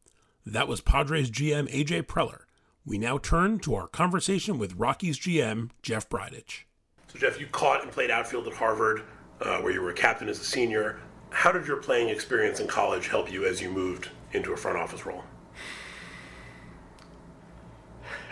[0.45, 2.44] That was Padres GM AJ Preller.
[2.87, 6.65] We now turn to our conversation with Rockies GM Jeff Bridich.
[7.07, 9.01] So, Jeff, you caught and played outfield at Harvard,
[9.41, 10.99] uh, where you were a captain as a senior.
[11.31, 14.77] How did your playing experience in college help you as you moved into a front
[14.77, 15.23] office role?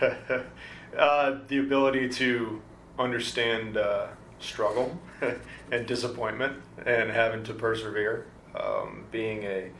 [0.00, 2.62] uh, the ability to
[2.96, 4.06] understand uh,
[4.38, 4.96] struggle
[5.72, 8.26] and disappointment and having to persevere.
[8.54, 9.70] Um, being a,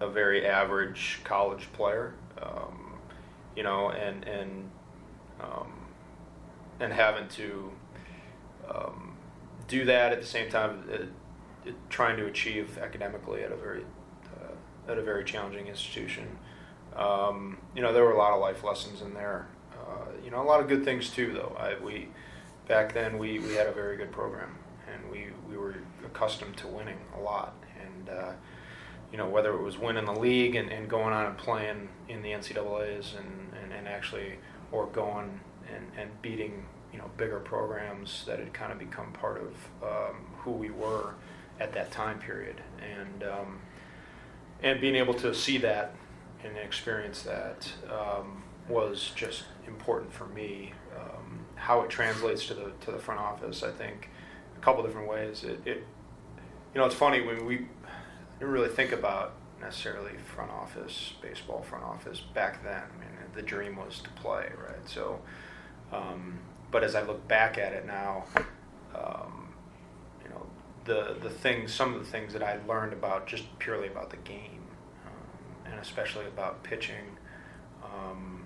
[0.00, 2.85] a very average college player, um,
[3.56, 4.70] you know, and and
[5.40, 5.72] um,
[6.78, 7.72] and having to
[8.68, 9.16] um,
[9.66, 13.84] do that at the same time, uh, trying to achieve academically at a very
[14.36, 16.38] uh, at a very challenging institution.
[16.94, 19.48] Um, you know, there were a lot of life lessons in there.
[19.72, 21.56] Uh, you know, a lot of good things too, though.
[21.58, 22.08] I, we
[22.66, 24.56] back then we, we had a very good program,
[24.92, 28.32] and we, we were accustomed to winning a lot, and uh,
[29.12, 32.22] you know, whether it was winning the league and, and going on and playing in
[32.22, 34.34] the NCAA's and, and, and actually,
[34.72, 35.40] or going
[35.74, 40.16] and, and beating, you know, bigger programs that had kind of become part of um,
[40.38, 41.14] who we were
[41.60, 42.60] at that time period.
[42.80, 43.60] And, um,
[44.62, 45.94] and being able to see that
[46.44, 50.72] and experience that um, was just important for me.
[50.98, 54.10] Um, how it translates to the, to the front office, I think,
[54.56, 55.44] a couple different ways.
[55.44, 55.84] It, it
[56.74, 57.66] you know, it's funny when we
[58.38, 62.82] didn't really think about necessarily front office, baseball front office back then.
[62.82, 64.88] I mean, the dream was to play, right?
[64.88, 65.20] So,
[65.92, 66.38] um,
[66.70, 68.24] but as I look back at it now,
[68.94, 69.48] um,
[70.22, 70.46] you know,
[70.84, 74.16] the the things, some of the things that I learned about just purely about the
[74.18, 74.62] game,
[75.06, 77.18] um, and especially about pitching,
[77.84, 78.44] um,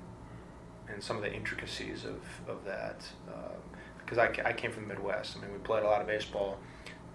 [0.88, 3.02] and some of the intricacies of of that,
[4.04, 5.36] because uh, I, I came from the Midwest.
[5.36, 6.58] I mean, we played a lot of baseball,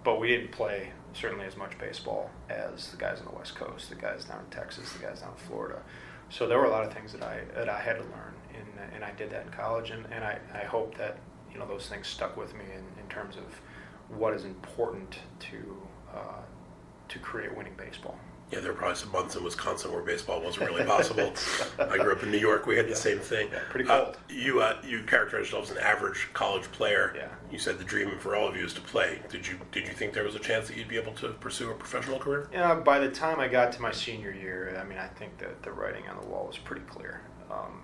[0.06, 3.88] but we didn't play certainly as much baseball as the guys on the West Coast,
[3.90, 5.82] the guys down in Texas, the guys down in Florida.
[6.30, 8.94] So there were a lot of things that I that I had to learn, and,
[8.94, 11.18] and I did that in college, and, and I, I hope that
[11.52, 13.44] you know those things stuck with me in, in terms of
[14.16, 15.76] what is important to
[16.14, 16.42] uh,
[17.08, 18.16] to create winning baseball
[18.52, 21.32] yeah, there were probably some months in Wisconsin where baseball wasn't really possible.
[21.80, 22.90] I grew up in New York; we had yeah.
[22.90, 23.48] the same thing.
[23.52, 24.14] Yeah, pretty cold.
[24.14, 27.12] Uh, you uh, you characterized yourself as an average college player.
[27.16, 27.28] Yeah.
[27.50, 29.20] You said the dream for all of you is to play.
[29.28, 31.70] Did you did you think there was a chance that you'd be able to pursue
[31.70, 32.48] a professional career?
[32.52, 32.74] Yeah.
[32.76, 35.72] By the time I got to my senior year, I mean, I think that the
[35.72, 37.22] writing on the wall was pretty clear.
[37.50, 37.82] Um,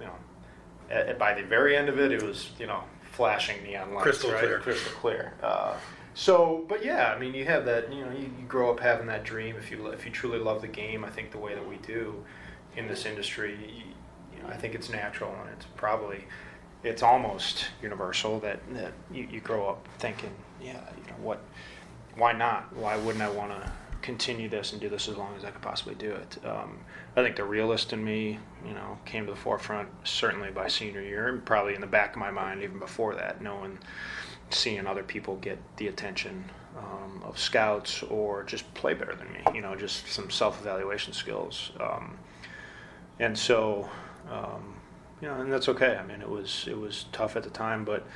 [0.00, 0.14] you know,
[0.90, 4.32] at, by the very end of it, it was you know flashing neon lights, crystal
[4.32, 4.40] right?
[4.40, 5.34] clear, crystal clear.
[5.40, 5.74] Uh,
[6.14, 7.92] so, but yeah, I mean, you have that.
[7.92, 9.56] You know, you, you grow up having that dream.
[9.56, 12.24] If you if you truly love the game, I think the way that we do
[12.76, 16.24] in this industry, you, you know, I think it's natural and it's probably
[16.84, 20.30] it's almost universal that, that you, you grow up thinking,
[20.62, 21.40] yeah, you know what,
[22.14, 22.74] why not?
[22.76, 23.72] Why wouldn't I want to
[24.02, 26.38] continue this and do this as long as I could possibly do it?
[26.44, 26.78] Um,
[27.16, 31.00] I think the realist in me, you know, came to the forefront certainly by senior
[31.00, 33.78] year, and probably in the back of my mind even before that, knowing
[34.50, 36.44] seeing other people get the attention
[36.78, 41.12] um, of scouts or just play better than me, you know, just some self evaluation
[41.12, 41.72] skills.
[41.80, 42.18] Um,
[43.20, 43.88] and so,
[44.30, 44.74] um,
[45.20, 45.96] you know, and that's okay.
[45.96, 48.06] I mean, it was it was tough at the time, but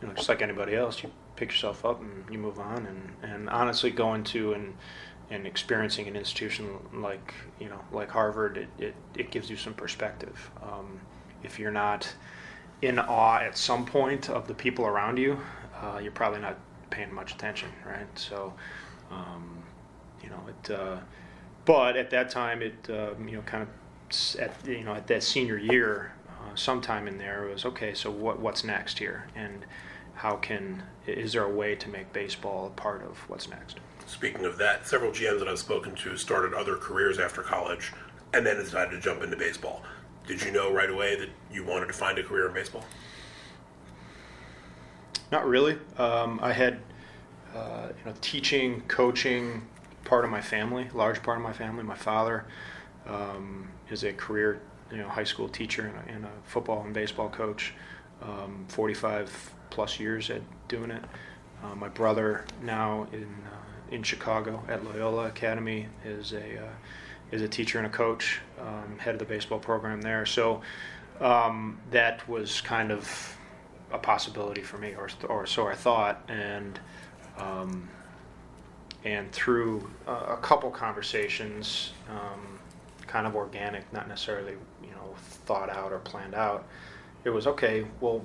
[0.00, 2.86] you know, just like anybody else, you pick yourself up and you move on.
[2.86, 4.74] And, and honestly, going to and
[5.30, 9.74] and experiencing an institution like you know like Harvard, it, it, it gives you some
[9.74, 10.50] perspective.
[10.62, 11.00] Um,
[11.42, 12.12] if you're not
[12.82, 15.38] in awe at some point of the people around you,
[15.84, 16.56] uh, you're probably not
[16.90, 18.06] paying much attention, right?
[18.18, 18.52] So,
[19.10, 19.62] um,
[20.22, 20.70] you know, it.
[20.70, 20.98] Uh,
[21.64, 23.68] but at that time, it uh, you know kind of
[24.38, 27.94] at you know at that senior year, uh, sometime in there, it was okay.
[27.94, 29.64] So what what's next here, and
[30.14, 33.78] how can is there a way to make baseball a part of what's next?
[34.06, 37.92] Speaking of that, several GMs that I've spoken to started other careers after college,
[38.32, 39.82] and then decided to jump into baseball.
[40.26, 42.84] Did you know right away that you wanted to find a career in baseball?
[45.34, 45.76] Not really.
[45.98, 46.78] Um, I had
[47.56, 49.66] uh, you know teaching, coaching,
[50.04, 51.82] part of my family, large part of my family.
[51.82, 52.44] My father
[53.04, 54.60] um, is a career
[54.92, 57.74] you know high school teacher and a, and a football and baseball coach.
[58.22, 61.02] Um, 45 plus years at doing it.
[61.64, 67.42] Uh, my brother now in uh, in Chicago at Loyola Academy is a uh, is
[67.42, 70.26] a teacher and a coach, um, head of the baseball program there.
[70.26, 70.62] So
[71.20, 73.36] um, that was kind of
[73.94, 76.78] a possibility for me, or or so I thought, and
[77.38, 77.88] um,
[79.04, 82.58] and through a couple conversations, um,
[83.06, 85.14] kind of organic, not necessarily you know
[85.46, 86.66] thought out or planned out.
[87.24, 87.86] It was okay.
[88.00, 88.24] Well,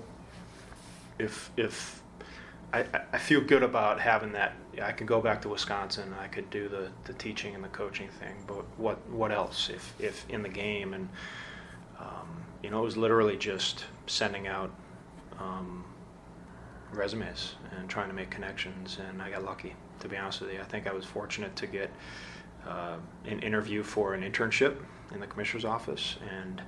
[1.20, 2.02] if if
[2.74, 4.54] I, I feel good about having that.
[4.82, 6.14] I could go back to Wisconsin.
[6.22, 8.36] I could do the, the teaching and the coaching thing.
[8.48, 9.70] But what what else?
[9.70, 11.10] If if in the game and
[12.00, 14.72] um, you know, it was literally just sending out
[15.40, 15.84] um,
[16.92, 18.98] resumes and trying to make connections.
[19.10, 20.60] And I got lucky, to be honest with you.
[20.60, 21.92] I think I was fortunate to get
[22.68, 24.78] uh, an interview for an internship
[25.14, 26.62] in the commissioner's office, and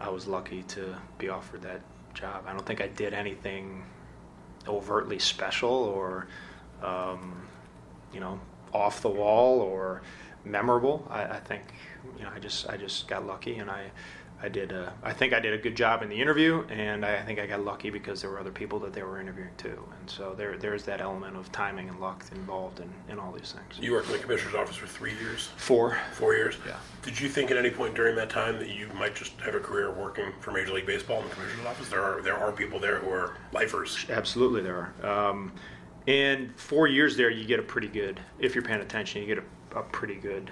[0.00, 1.80] I was lucky to be offered that
[2.14, 2.44] job.
[2.46, 3.84] I don't think I did anything
[4.68, 6.26] overtly special or,
[6.82, 7.46] um,
[8.12, 8.40] you know,
[8.72, 10.02] off the wall or
[10.44, 11.06] memorable.
[11.10, 11.62] I, I, think,
[12.18, 13.90] you know, I just I just got lucky and I.
[14.44, 14.72] I did.
[14.72, 17.46] A, I think I did a good job in the interview, and I think I
[17.46, 20.58] got lucky because there were other people that they were interviewing too, and so there
[20.58, 23.82] there's that element of timing and luck involved in, in all these things.
[23.82, 25.48] You worked in the commissioner's office for three years.
[25.56, 25.96] Four.
[26.12, 26.56] Four years.
[26.66, 26.76] Yeah.
[27.00, 29.60] Did you think at any point during that time that you might just have a
[29.60, 31.88] career working for Major League Baseball in the commissioner's office?
[31.88, 34.04] There are there are people there who are lifers.
[34.10, 35.30] Absolutely, there are.
[35.30, 35.52] Um,
[36.06, 38.20] and four years there, you get a pretty good.
[38.38, 40.50] If you're paying attention, you get a, a pretty good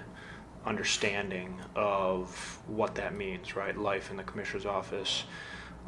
[0.65, 3.77] understanding of what that means, right?
[3.77, 5.23] Life in the commissioner's office,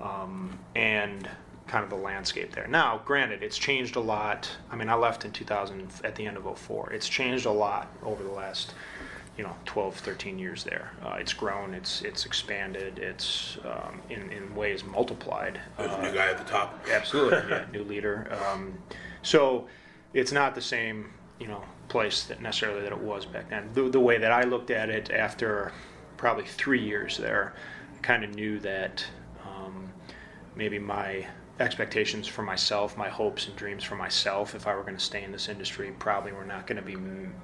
[0.02, 1.30] um, and
[1.68, 2.68] kind of the landscape there.
[2.68, 4.50] Now, granted, it's changed a lot.
[4.70, 6.92] I mean, I left in 2000 at the end of 04.
[6.92, 8.74] It's changed a lot over the last,
[9.38, 10.92] you know, 12, 13 years there.
[11.04, 15.60] Uh, it's grown, it's it's expanded, it's um, in, in ways multiplied.
[15.78, 16.86] There's uh, a new guy at the top.
[16.92, 18.28] Absolutely, yeah, new leader.
[18.46, 18.78] Um,
[19.24, 19.68] so
[20.14, 23.70] it's not the same, you know, place that necessarily that it was back then.
[23.74, 25.72] The, the way that I looked at it after
[26.18, 27.54] probably three years there,
[27.94, 29.06] I kind of knew that
[29.46, 29.90] um,
[30.56, 31.28] maybe my
[31.60, 35.24] expectations for myself, my hopes and dreams for myself, if I were going to stay
[35.24, 36.98] in this industry, probably were not going to be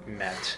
[0.05, 0.57] met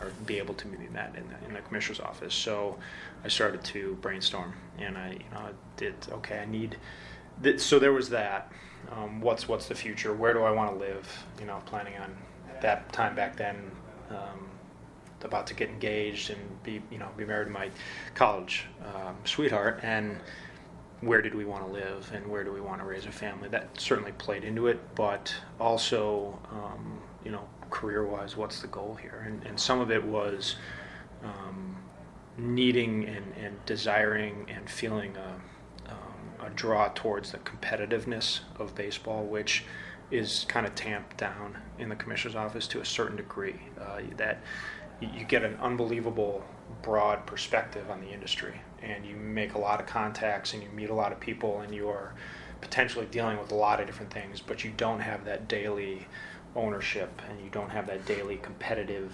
[0.00, 2.34] or be able to be met in the, in the commissioner's office.
[2.34, 2.78] So
[3.24, 6.38] I started to brainstorm, and I, you know, did okay.
[6.40, 6.76] I need.
[7.42, 8.52] Th- so there was that.
[8.92, 10.14] Um, what's what's the future?
[10.14, 11.26] Where do I want to live?
[11.40, 12.16] You know, planning on
[12.62, 13.70] that time back then,
[14.10, 14.48] um,
[15.24, 17.70] about to get engaged and be you know be married to my
[18.14, 20.18] college um, sweetheart, and
[21.00, 23.48] where did we want to live and where do we want to raise a family?
[23.48, 29.24] That certainly played into it, but also um, you know career-wise, what's the goal here?
[29.26, 30.56] And, and some of it was
[31.22, 31.76] um,
[32.36, 39.24] needing and, and desiring and feeling a, um, a draw towards the competitiveness of baseball,
[39.24, 39.64] which
[40.10, 43.60] is kind of tamped down in the commissioner's office to a certain degree.
[43.80, 44.40] Uh, that
[45.00, 46.42] you get an unbelievable
[46.82, 50.90] broad perspective on the industry, and you make a lot of contacts, and you meet
[50.90, 52.14] a lot of people, and you are
[52.60, 56.06] potentially dealing with a lot of different things, but you don't have that daily
[56.56, 59.12] ownership, and you don't have that daily competitive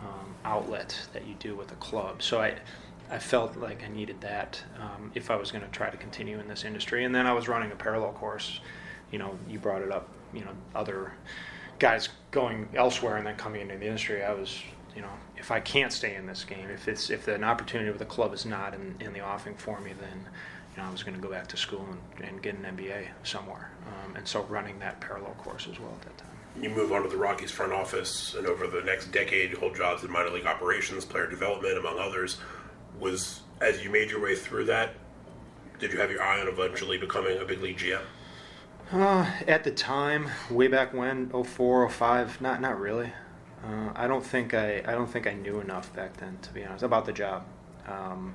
[0.00, 2.22] um, outlet that you do with a club.
[2.22, 2.54] So I.
[3.08, 6.40] I felt like I needed that um, if I was going to try to continue
[6.40, 7.04] in this industry.
[7.04, 8.58] And then I was running a parallel course.
[9.12, 11.12] You know, you brought it up you know other
[11.78, 14.22] guys going elsewhere and then coming into the industry.
[14.24, 14.62] I was
[14.94, 18.00] you know if I can't stay in this game, if it's if an opportunity with
[18.00, 20.20] a club is not in, in the offing for me, then
[20.74, 23.08] you know I was going to go back to school and, and get an MBA
[23.22, 23.70] somewhere.
[23.86, 26.28] Um, and so running that parallel course as well at that time.
[26.60, 29.76] You move on to the Rockies front office, and over the next decade, you hold
[29.76, 32.38] jobs in minor league operations, player development, among others.
[32.98, 34.94] Was as you made your way through that,
[35.78, 38.00] Did you have your eye on eventually becoming a big league GM?
[38.92, 43.12] Uh, at the time, way back when, 04, 05, not not really.
[43.64, 46.64] Uh, I don't think I I don't think I knew enough back then, to be
[46.64, 47.44] honest, about the job.
[47.88, 48.34] Um,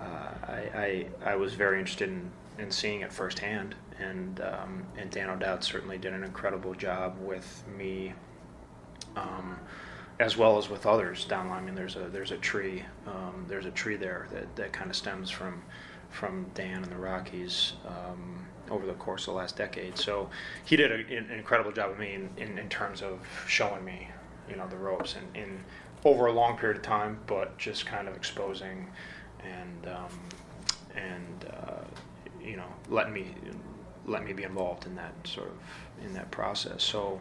[0.00, 5.10] uh, I, I I was very interested in, in seeing it firsthand, and um, and
[5.10, 8.12] Dan O'Dowd certainly did an incredible job with me,
[9.16, 9.58] um,
[10.20, 11.64] as well as with others down line.
[11.64, 14.88] I mean, there's a there's a tree um, there's a tree there that, that kind
[14.88, 15.62] of stems from
[16.10, 19.98] from Dan and the Rockies um, over the course of the last decade.
[19.98, 20.30] So
[20.64, 24.08] he did a, an incredible job of me in, in, in terms of showing me,
[24.48, 25.60] you know, the ropes and in
[26.04, 28.90] over a long period of time, but just kind of exposing
[29.42, 30.20] and um,
[30.94, 31.84] and uh,
[32.42, 33.26] you know letting me
[34.06, 36.82] let me be involved in that sort of in that process.
[36.82, 37.20] So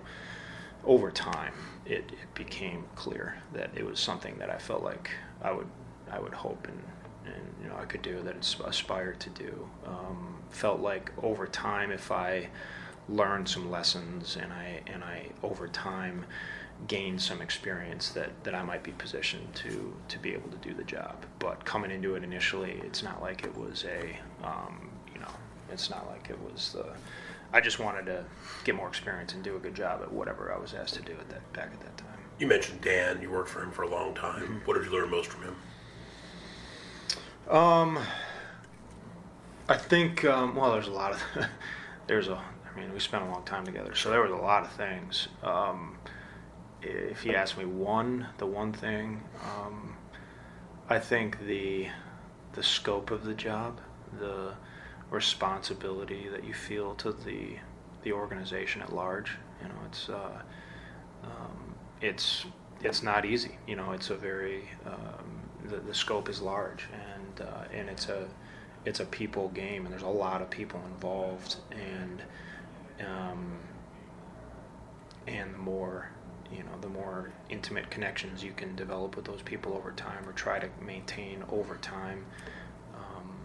[0.85, 1.53] over time,
[1.85, 5.67] it, it became clear that it was something that I felt like I would
[6.11, 6.81] I would hope and
[7.25, 9.67] and you know I could do that it's aspired to do.
[9.85, 12.49] Um, felt like over time, if I
[13.09, 16.25] learned some lessons and I and I over time
[16.87, 20.73] gained some experience that, that I might be positioned to to be able to do
[20.73, 21.25] the job.
[21.39, 25.31] But coming into it initially, it's not like it was a um, you know
[25.71, 26.85] it's not like it was the
[27.53, 28.25] I just wanted to
[28.63, 31.13] get more experience and do a good job at whatever I was asked to do
[31.13, 32.07] at that back at that time.
[32.39, 33.21] You mentioned Dan.
[33.21, 34.41] You worked for him for a long time.
[34.41, 34.57] Mm-hmm.
[34.65, 35.55] What did you learn most from him?
[37.49, 37.99] Um,
[39.67, 41.21] I think um, well, there's a lot of
[42.07, 44.63] there's a I mean we spent a long time together, so there was a lot
[44.63, 45.27] of things.
[45.43, 45.97] Um,
[46.81, 49.95] if you ask me one, the one thing, um,
[50.89, 51.87] I think the
[52.53, 53.79] the scope of the job,
[54.19, 54.53] the
[55.09, 57.57] responsibility that you feel to the
[58.03, 59.31] the organization at large.
[59.61, 60.41] You know, it's uh,
[61.23, 62.45] um, it's
[62.81, 63.57] it's not easy.
[63.67, 66.87] You know, it's a very um, the, the scope is large
[67.39, 68.27] and uh, and it's a
[68.85, 72.21] it's a people game and there's a lot of people involved and
[73.07, 73.57] um,
[75.27, 76.09] and the more
[76.51, 80.33] you know the more intimate connections you can develop with those people over time or
[80.33, 82.25] try to maintain over time
[82.95, 83.35] um,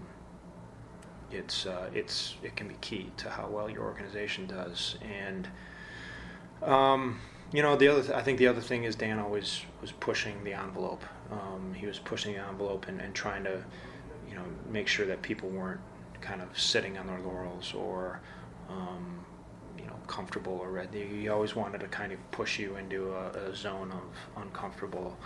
[1.30, 5.49] it's uh, it's it can be key to how well your organization does and
[6.62, 7.20] um,
[7.53, 10.44] you know the other th- I think the other thing is Dan always was pushing
[10.44, 13.62] the envelope um, he was pushing the envelope and, and trying to
[14.28, 15.80] you know make sure that people weren't
[16.20, 18.20] kind of sitting on their laurels or
[18.68, 19.24] um,
[20.09, 21.07] comfortable already.
[21.07, 25.16] He always wanted to kind of push you into a, a zone of uncomfortable,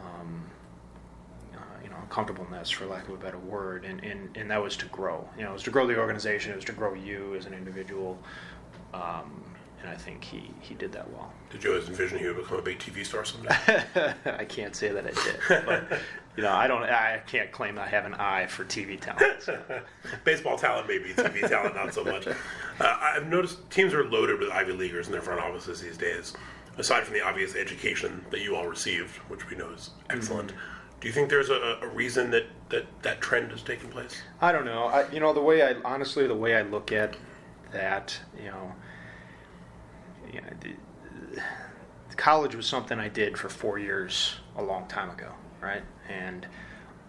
[0.00, 0.44] um,
[1.54, 4.76] uh, you know, uncomfortableness, for lack of a better word, and, and, and that was
[4.78, 5.28] to grow.
[5.36, 6.52] You know, it was to grow the organization.
[6.52, 8.18] It was to grow you as an individual.
[8.92, 9.44] Um,
[9.84, 11.30] and I think he, he did that well.
[11.50, 13.54] Did you always envision he would become a big TV star someday?
[14.24, 16.00] I can't say that I did, but
[16.36, 19.42] you know, I don't, I can't claim I have an eye for TV talent.
[19.42, 19.60] So.
[20.24, 22.26] Baseball talent, maybe TV talent, not so much.
[22.26, 22.32] Uh,
[22.80, 26.32] I've noticed teams are loaded with Ivy leaguers in their front offices these days.
[26.78, 30.48] Aside from the obvious education that you all received, which we know is excellent.
[30.48, 31.00] Mm-hmm.
[31.00, 34.22] Do you think there's a, a, reason that, that that trend has taken place?
[34.40, 34.84] I don't know.
[34.86, 37.16] I, you know, the way I honestly, the way I look at
[37.72, 38.72] that, you know,
[40.34, 41.42] you know,
[42.16, 45.82] college was something I did for four years a long time ago, right?
[46.08, 46.46] And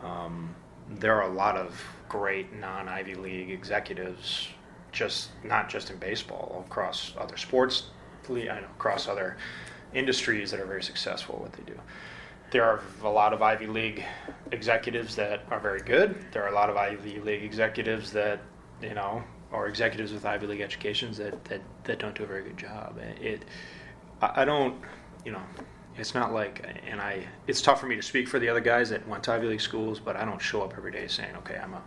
[0.02, 0.56] um,
[0.90, 4.50] there are a lot of great non Ivy League executives,
[4.92, 7.86] just not just in baseball, across other sports,
[8.30, 9.38] across other
[9.94, 11.80] industries that are very successful at what they do.
[12.52, 14.04] There are a lot of Ivy League
[14.52, 16.16] executives that are very good.
[16.32, 18.40] There are a lot of Ivy League executives that
[18.82, 22.44] you know or executives with Ivy League educations that, that, that don't do a very
[22.44, 23.00] good job.
[23.22, 23.44] It,
[24.22, 24.82] I, I don't,
[25.24, 25.42] you know,
[25.98, 28.90] it's not like, and I, it's tough for me to speak for the other guys
[28.90, 31.58] that went to Ivy League schools, but I don't show up every day saying, okay,
[31.58, 31.82] I'm a,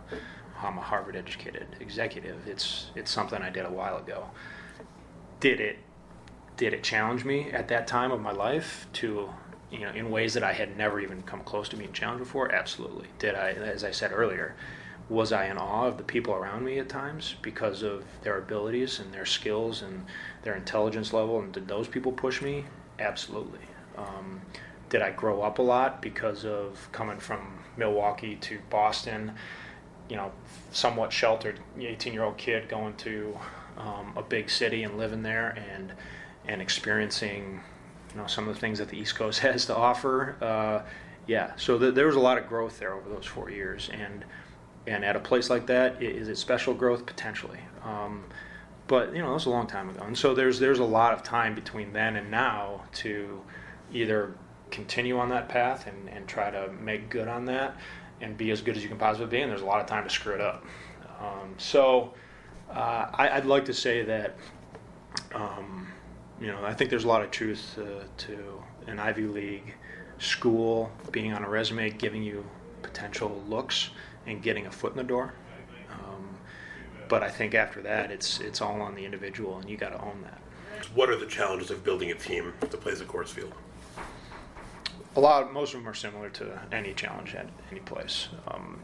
[0.61, 2.47] I'm a Harvard educated executive.
[2.47, 4.29] It's, it's something I did a while ago.
[5.39, 5.77] Did it,
[6.57, 9.29] did it challenge me at that time of my life to,
[9.71, 12.51] you know, in ways that I had never even come close to being challenged before?
[12.51, 13.07] Absolutely.
[13.19, 14.55] Did I, as I said earlier,
[15.09, 18.99] was I in awe of the people around me at times because of their abilities
[18.99, 20.05] and their skills and
[20.43, 21.39] their intelligence level?
[21.39, 22.65] And did those people push me?
[22.99, 23.59] Absolutely.
[23.97, 24.41] Um,
[24.89, 29.33] did I grow up a lot because of coming from Milwaukee to Boston?
[30.09, 30.31] You know,
[30.71, 33.37] somewhat sheltered 18 year old kid going to
[33.77, 35.93] um, a big city and living there and
[36.47, 37.61] and experiencing
[38.11, 40.35] you know some of the things that the East Coast has to offer.
[40.41, 40.87] Uh,
[41.27, 44.25] yeah, so th- there was a lot of growth there over those four years, and
[44.89, 47.59] and at a place like that, is it special growth potentially?
[47.83, 48.23] Um,
[48.87, 51.13] but you know, that was a long time ago, and so there's there's a lot
[51.13, 53.39] of time between then and now to
[53.93, 54.33] either
[54.71, 57.75] continue on that path and, and try to make good on that
[58.21, 59.41] and be as good as you can possibly be.
[59.41, 60.63] And there's a lot of time to screw it up.
[61.19, 62.13] Um, so
[62.71, 64.35] uh, I, would like to say that,
[65.33, 65.87] um,
[66.39, 69.75] you know, I think there's a lot of truth uh, to an Ivy League
[70.19, 72.45] school being on a resume, giving you
[72.81, 73.89] potential looks
[74.29, 75.33] and getting a foot in the door.
[75.91, 76.29] Um,
[77.07, 80.01] but I think after that, it's it's all on the individual, and you got to
[80.01, 80.39] own that.
[80.93, 83.53] What are the challenges of building a team that plays at Coors Field?
[85.15, 88.29] A lot, most of them are similar to any challenge at any place.
[88.47, 88.79] Um,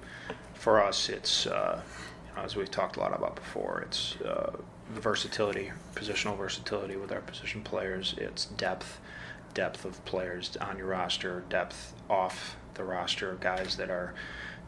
[0.55, 1.81] for us, it's uh,
[2.27, 3.83] you know, as we've talked a lot about before.
[3.85, 4.57] It's uh,
[4.93, 8.15] the versatility, positional versatility with our position players.
[8.17, 8.99] It's depth,
[9.53, 14.13] depth of players on your roster, depth off the roster, guys that are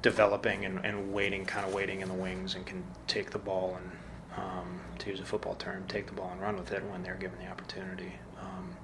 [0.01, 3.77] developing and, and waiting, kind of waiting in the wings, and can take the ball
[3.77, 3.91] and,
[4.37, 7.15] um, to use a football term, take the ball and run with it when they're
[7.15, 8.13] given the opportunity.
[8.39, 8.75] Um,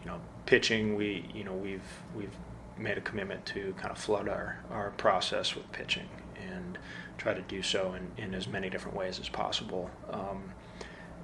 [0.00, 1.82] you know, pitching, we you know we've
[2.16, 2.34] we've
[2.78, 6.08] made a commitment to kind of flood our, our process with pitching
[6.50, 6.78] and
[7.18, 9.90] try to do so in, in as many different ways as possible.
[10.10, 10.52] Um,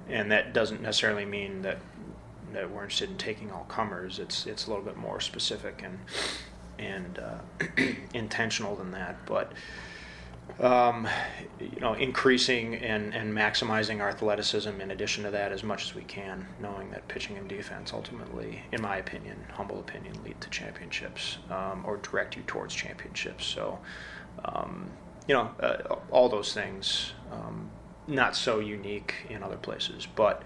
[0.09, 1.79] and that doesn't necessarily mean that
[2.53, 4.19] that we're interested in taking all comers.
[4.19, 5.99] It's it's a little bit more specific and
[6.79, 9.17] and uh, intentional than that.
[9.25, 9.51] But
[10.59, 11.07] um,
[11.59, 15.95] you know, increasing and, and maximizing our athleticism in addition to that as much as
[15.95, 20.49] we can, knowing that pitching and defense ultimately, in my opinion, humble opinion, lead to
[20.49, 23.45] championships um, or direct you towards championships.
[23.45, 23.79] So,
[24.45, 24.91] um,
[25.27, 27.69] you know, uh, all those things, um,
[28.07, 30.43] not so unique in other places, but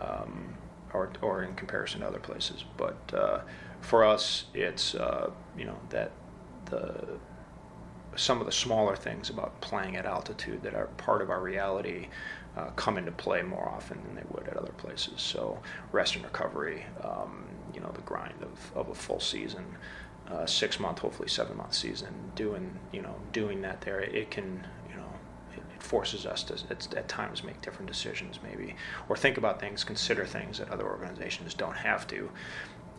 [0.00, 0.54] um,
[0.92, 3.40] or or in comparison to other places, but uh,
[3.80, 6.12] for us, it's uh, you know that
[6.66, 7.18] the
[8.16, 12.08] some of the smaller things about playing at altitude that are part of our reality
[12.56, 15.14] uh, come into play more often than they would at other places.
[15.20, 15.60] So
[15.92, 19.64] rest and recovery, um, you know, the grind of, of a full season,
[20.28, 24.66] uh, six month, hopefully seven month season, doing you know doing that there, it can
[24.88, 25.12] you know
[25.56, 26.54] it, it forces us to
[26.96, 28.74] at times make different decisions maybe
[29.08, 32.30] or think about things, consider things that other organizations don't have to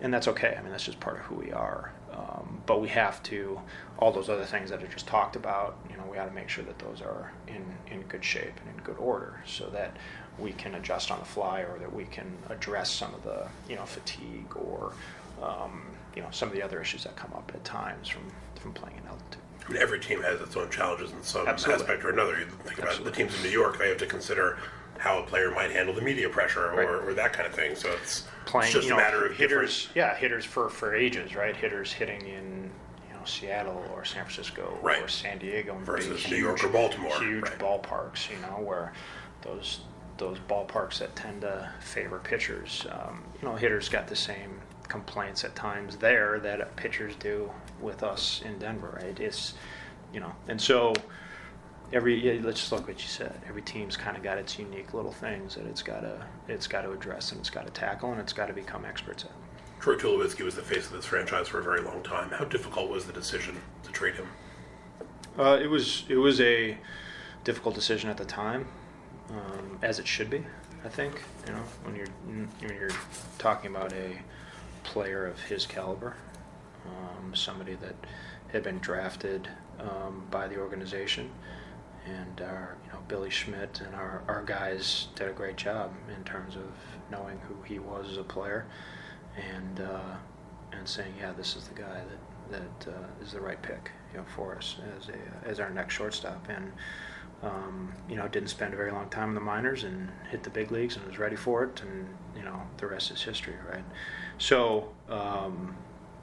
[0.01, 0.55] and that's okay.
[0.57, 1.91] I mean, that's just part of who we are.
[2.11, 3.59] Um, but we have to
[3.97, 5.77] all those other things that I just talked about.
[5.89, 8.77] You know, we got to make sure that those are in in good shape and
[8.77, 9.95] in good order, so that
[10.37, 13.75] we can adjust on the fly, or that we can address some of the you
[13.75, 14.91] know fatigue or
[15.41, 15.83] um,
[16.15, 18.23] you know some of the other issues that come up at times from
[18.59, 19.41] from playing in altitude.
[19.67, 21.83] I mean, every team has its own challenges in some Absolutely.
[21.83, 22.39] aspect or another.
[22.39, 23.11] You think about Absolutely.
[23.11, 24.57] the teams in New York; they have to consider
[25.01, 26.87] how a player might handle the media pressure or, Right.
[27.09, 27.75] or that kind of thing.
[27.75, 28.65] So it's playing.
[28.65, 29.87] it's just you know, a matter of hitters.
[29.87, 31.55] different- Yeah, hitters for for ages, right?
[31.55, 32.69] Hitters hitting in
[33.09, 35.01] you know Seattle or San Francisco Right.
[35.01, 37.57] or San Diego Versus New York or Baltimore, Huge right.
[37.57, 38.93] ballparks, you know, where
[39.41, 39.81] those
[40.17, 42.85] those ballparks that tend to favor pitchers.
[42.91, 47.49] Um, you know, hitters got the same complaints at times there that pitchers do
[47.79, 49.19] with us in Denver, right?
[49.19, 49.55] It's
[50.13, 50.93] you know, and so
[51.93, 53.39] every yeah, let's just look at what you said.
[53.47, 56.81] Every team's kind of got its unique little things that it's got to it's got
[56.81, 59.31] to address and it's got to tackle and it's got to become experts at.
[59.79, 62.29] Troy Tulowitzki was the face of this franchise for a very long time.
[62.29, 64.27] How difficult was the decision to trade him?
[65.37, 66.77] Uh, it was it was a
[67.43, 68.67] difficult decision at the time,
[69.29, 70.45] um, as it should be.
[70.85, 72.89] I think you know when you're when you're
[73.37, 74.17] talking about a
[74.83, 76.15] player of his caliber,
[76.85, 77.95] um, somebody that
[78.51, 79.47] had been drafted
[79.79, 81.29] um, by the organization,
[82.05, 86.23] and our you know Billy Schmidt and our, our guys did a great job in
[86.23, 86.71] terms of
[87.11, 88.65] knowing who he was as a player,
[89.37, 90.15] and uh,
[90.71, 92.01] and saying yeah this is the guy
[92.49, 95.69] that that uh, is the right pick you know for us as a as our
[95.69, 96.71] next shortstop and.
[97.43, 100.51] Um, you know, didn't spend a very long time in the minors and hit the
[100.51, 103.83] big leagues and was ready for it, and you know, the rest is history, right?
[104.37, 105.75] So, um,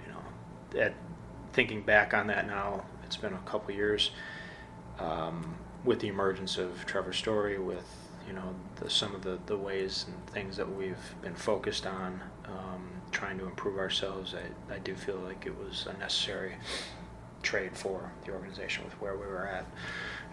[0.06, 0.94] you know, at
[1.52, 4.12] thinking back on that now, it's been a couple years.
[5.00, 5.56] Um,
[5.88, 7.86] with the emergence of Trevor Story, with
[8.26, 12.20] you know the, some of the, the ways and things that we've been focused on,
[12.44, 16.56] um, trying to improve ourselves, I, I do feel like it was a necessary
[17.42, 19.64] trade for the organization with where we were at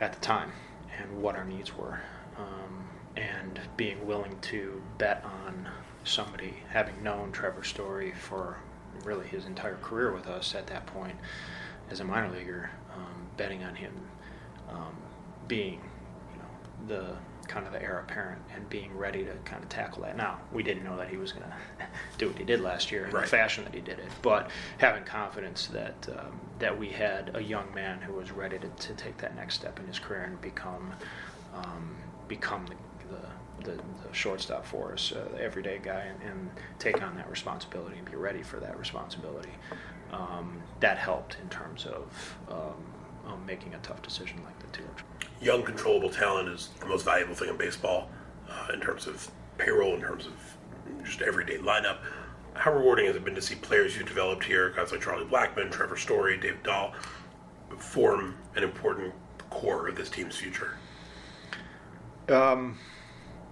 [0.02, 0.52] at the time
[1.00, 2.02] and what our needs were,
[2.38, 5.70] um, and being willing to bet on
[6.04, 8.58] somebody having known Trevor Story for
[9.06, 11.16] really his entire career with us at that point
[11.90, 13.94] as a minor leaguer, um, betting on him
[14.70, 14.96] um,
[15.48, 15.82] being,
[16.32, 17.16] you know, the
[17.48, 20.18] kind of the heir apparent and being ready to kind of tackle that.
[20.18, 21.46] Now, we didn't know that he was going
[21.80, 21.86] to
[22.18, 23.24] do what he did last year in Right.
[23.24, 27.42] the fashion that he did it, but having confidence that um, that we had a
[27.42, 30.40] young man who was ready to, to take that next step in his career and
[30.42, 30.94] become
[31.54, 31.96] um,
[32.28, 37.16] become the, the, the, shortstop for us, uh, the everyday guy, and, and take on
[37.16, 39.52] that responsibility and be ready for that responsibility.
[40.12, 44.84] Um, that helped in terms of um, um, making a tough decision like the two.
[45.42, 48.10] Young, controllable talent is the most valuable thing in baseball
[48.50, 50.34] uh, in terms of payroll, in terms of
[51.04, 51.98] just everyday lineup.
[52.54, 55.72] How rewarding has it been to see players you've developed here, guys like Charlie Blackmon,
[55.72, 56.94] Trevor Story, Dave Dahl,
[57.78, 59.14] form an important
[59.50, 60.78] core of this team's future?
[62.30, 62.78] Um,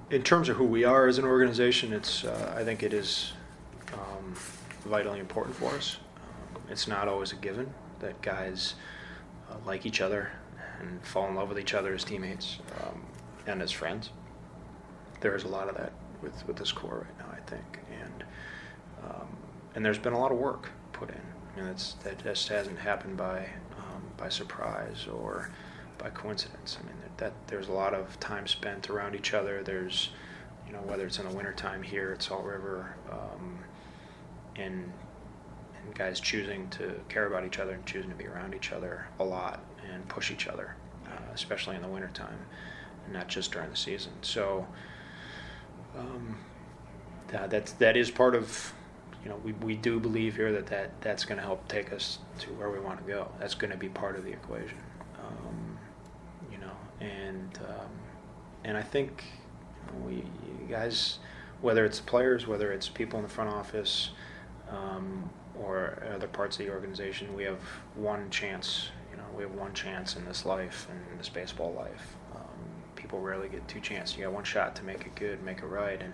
[0.09, 3.33] in terms of who we are as an organization, it's uh, I think it is
[3.93, 4.33] um,
[4.85, 5.97] vitally important for us.
[6.55, 8.75] Um, it's not always a given that guys
[9.49, 10.31] uh, like each other
[10.83, 13.01] and fall in love with each other as teammates um,
[13.47, 14.11] and as friends.
[15.21, 18.23] There is a lot of that with, with this core right now, I think, and
[19.03, 19.27] um,
[19.75, 21.21] and there's been a lot of work put in.
[21.53, 25.49] I mean, that's, that just hasn't happened by um, by surprise or
[25.97, 26.77] by coincidence.
[26.81, 29.63] I mean, that, that, there's a lot of time spent around each other.
[29.63, 30.09] There's,
[30.67, 33.59] you know, whether it's in the wintertime here at Salt River, um,
[34.55, 34.91] and
[35.85, 39.07] and guys choosing to care about each other and choosing to be around each other
[39.19, 39.61] a lot
[39.91, 40.75] and push each other,
[41.07, 42.37] uh, especially in the wintertime,
[43.11, 44.11] not just during the season.
[44.21, 44.67] So.
[45.97, 46.37] Um,
[47.27, 48.73] that that's, that is part of
[49.23, 52.19] you know, we, we do believe here that, that that's going to help take us
[52.39, 53.29] to where we want to go.
[53.39, 54.77] That's going to be part of the equation,
[55.19, 55.77] um,
[56.51, 57.89] you know, and um,
[58.65, 59.23] and I think
[60.05, 60.23] you we
[60.69, 61.19] guys,
[61.61, 64.09] whether it's players, whether it's people in the front office,
[64.69, 67.61] um, or other parts of the organization, we have
[67.95, 68.89] one chance.
[69.35, 72.15] We have one chance in this life and in this baseball life.
[72.35, 72.41] Um,
[72.95, 74.17] people rarely get two chances.
[74.17, 76.13] You got one shot to make it good, make it right, and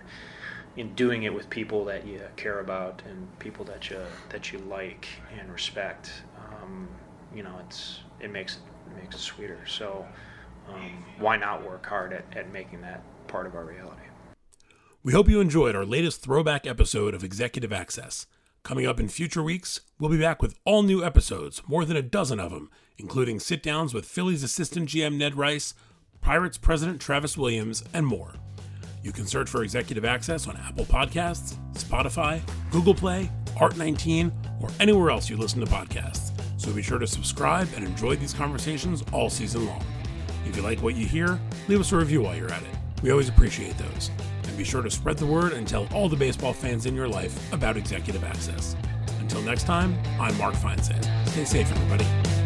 [0.77, 3.99] in doing it with people that you care about and people that you
[4.29, 5.07] that you like
[5.39, 6.87] and respect, um,
[7.35, 8.61] you know, it's it makes it,
[8.91, 9.59] it makes it sweeter.
[9.67, 10.05] So
[10.69, 14.01] um, why not work hard at, at making that part of our reality?
[15.03, 18.27] We hope you enjoyed our latest throwback episode of Executive Access.
[18.69, 22.03] Coming up in future weeks, we'll be back with all new episodes, more than a
[22.03, 25.73] dozen of them, including sit downs with Phillies assistant GM Ned Rice,
[26.21, 28.35] Pirates president Travis Williams, and more.
[29.01, 35.09] You can search for Executive Access on Apple Podcasts, Spotify, Google Play, Art19, or anywhere
[35.09, 36.31] else you listen to podcasts.
[36.61, 39.83] So be sure to subscribe and enjoy these conversations all season long.
[40.45, 41.39] If you like what you hear,
[41.69, 43.01] leave us a review while you're at it.
[43.01, 44.11] We always appreciate those.
[44.59, 47.53] Be sure to spread the word and tell all the baseball fans in your life
[47.53, 48.75] about Executive Access.
[49.21, 51.01] Until next time, I'm Mark Feinstein.
[51.29, 52.38] Stay safe, everybody.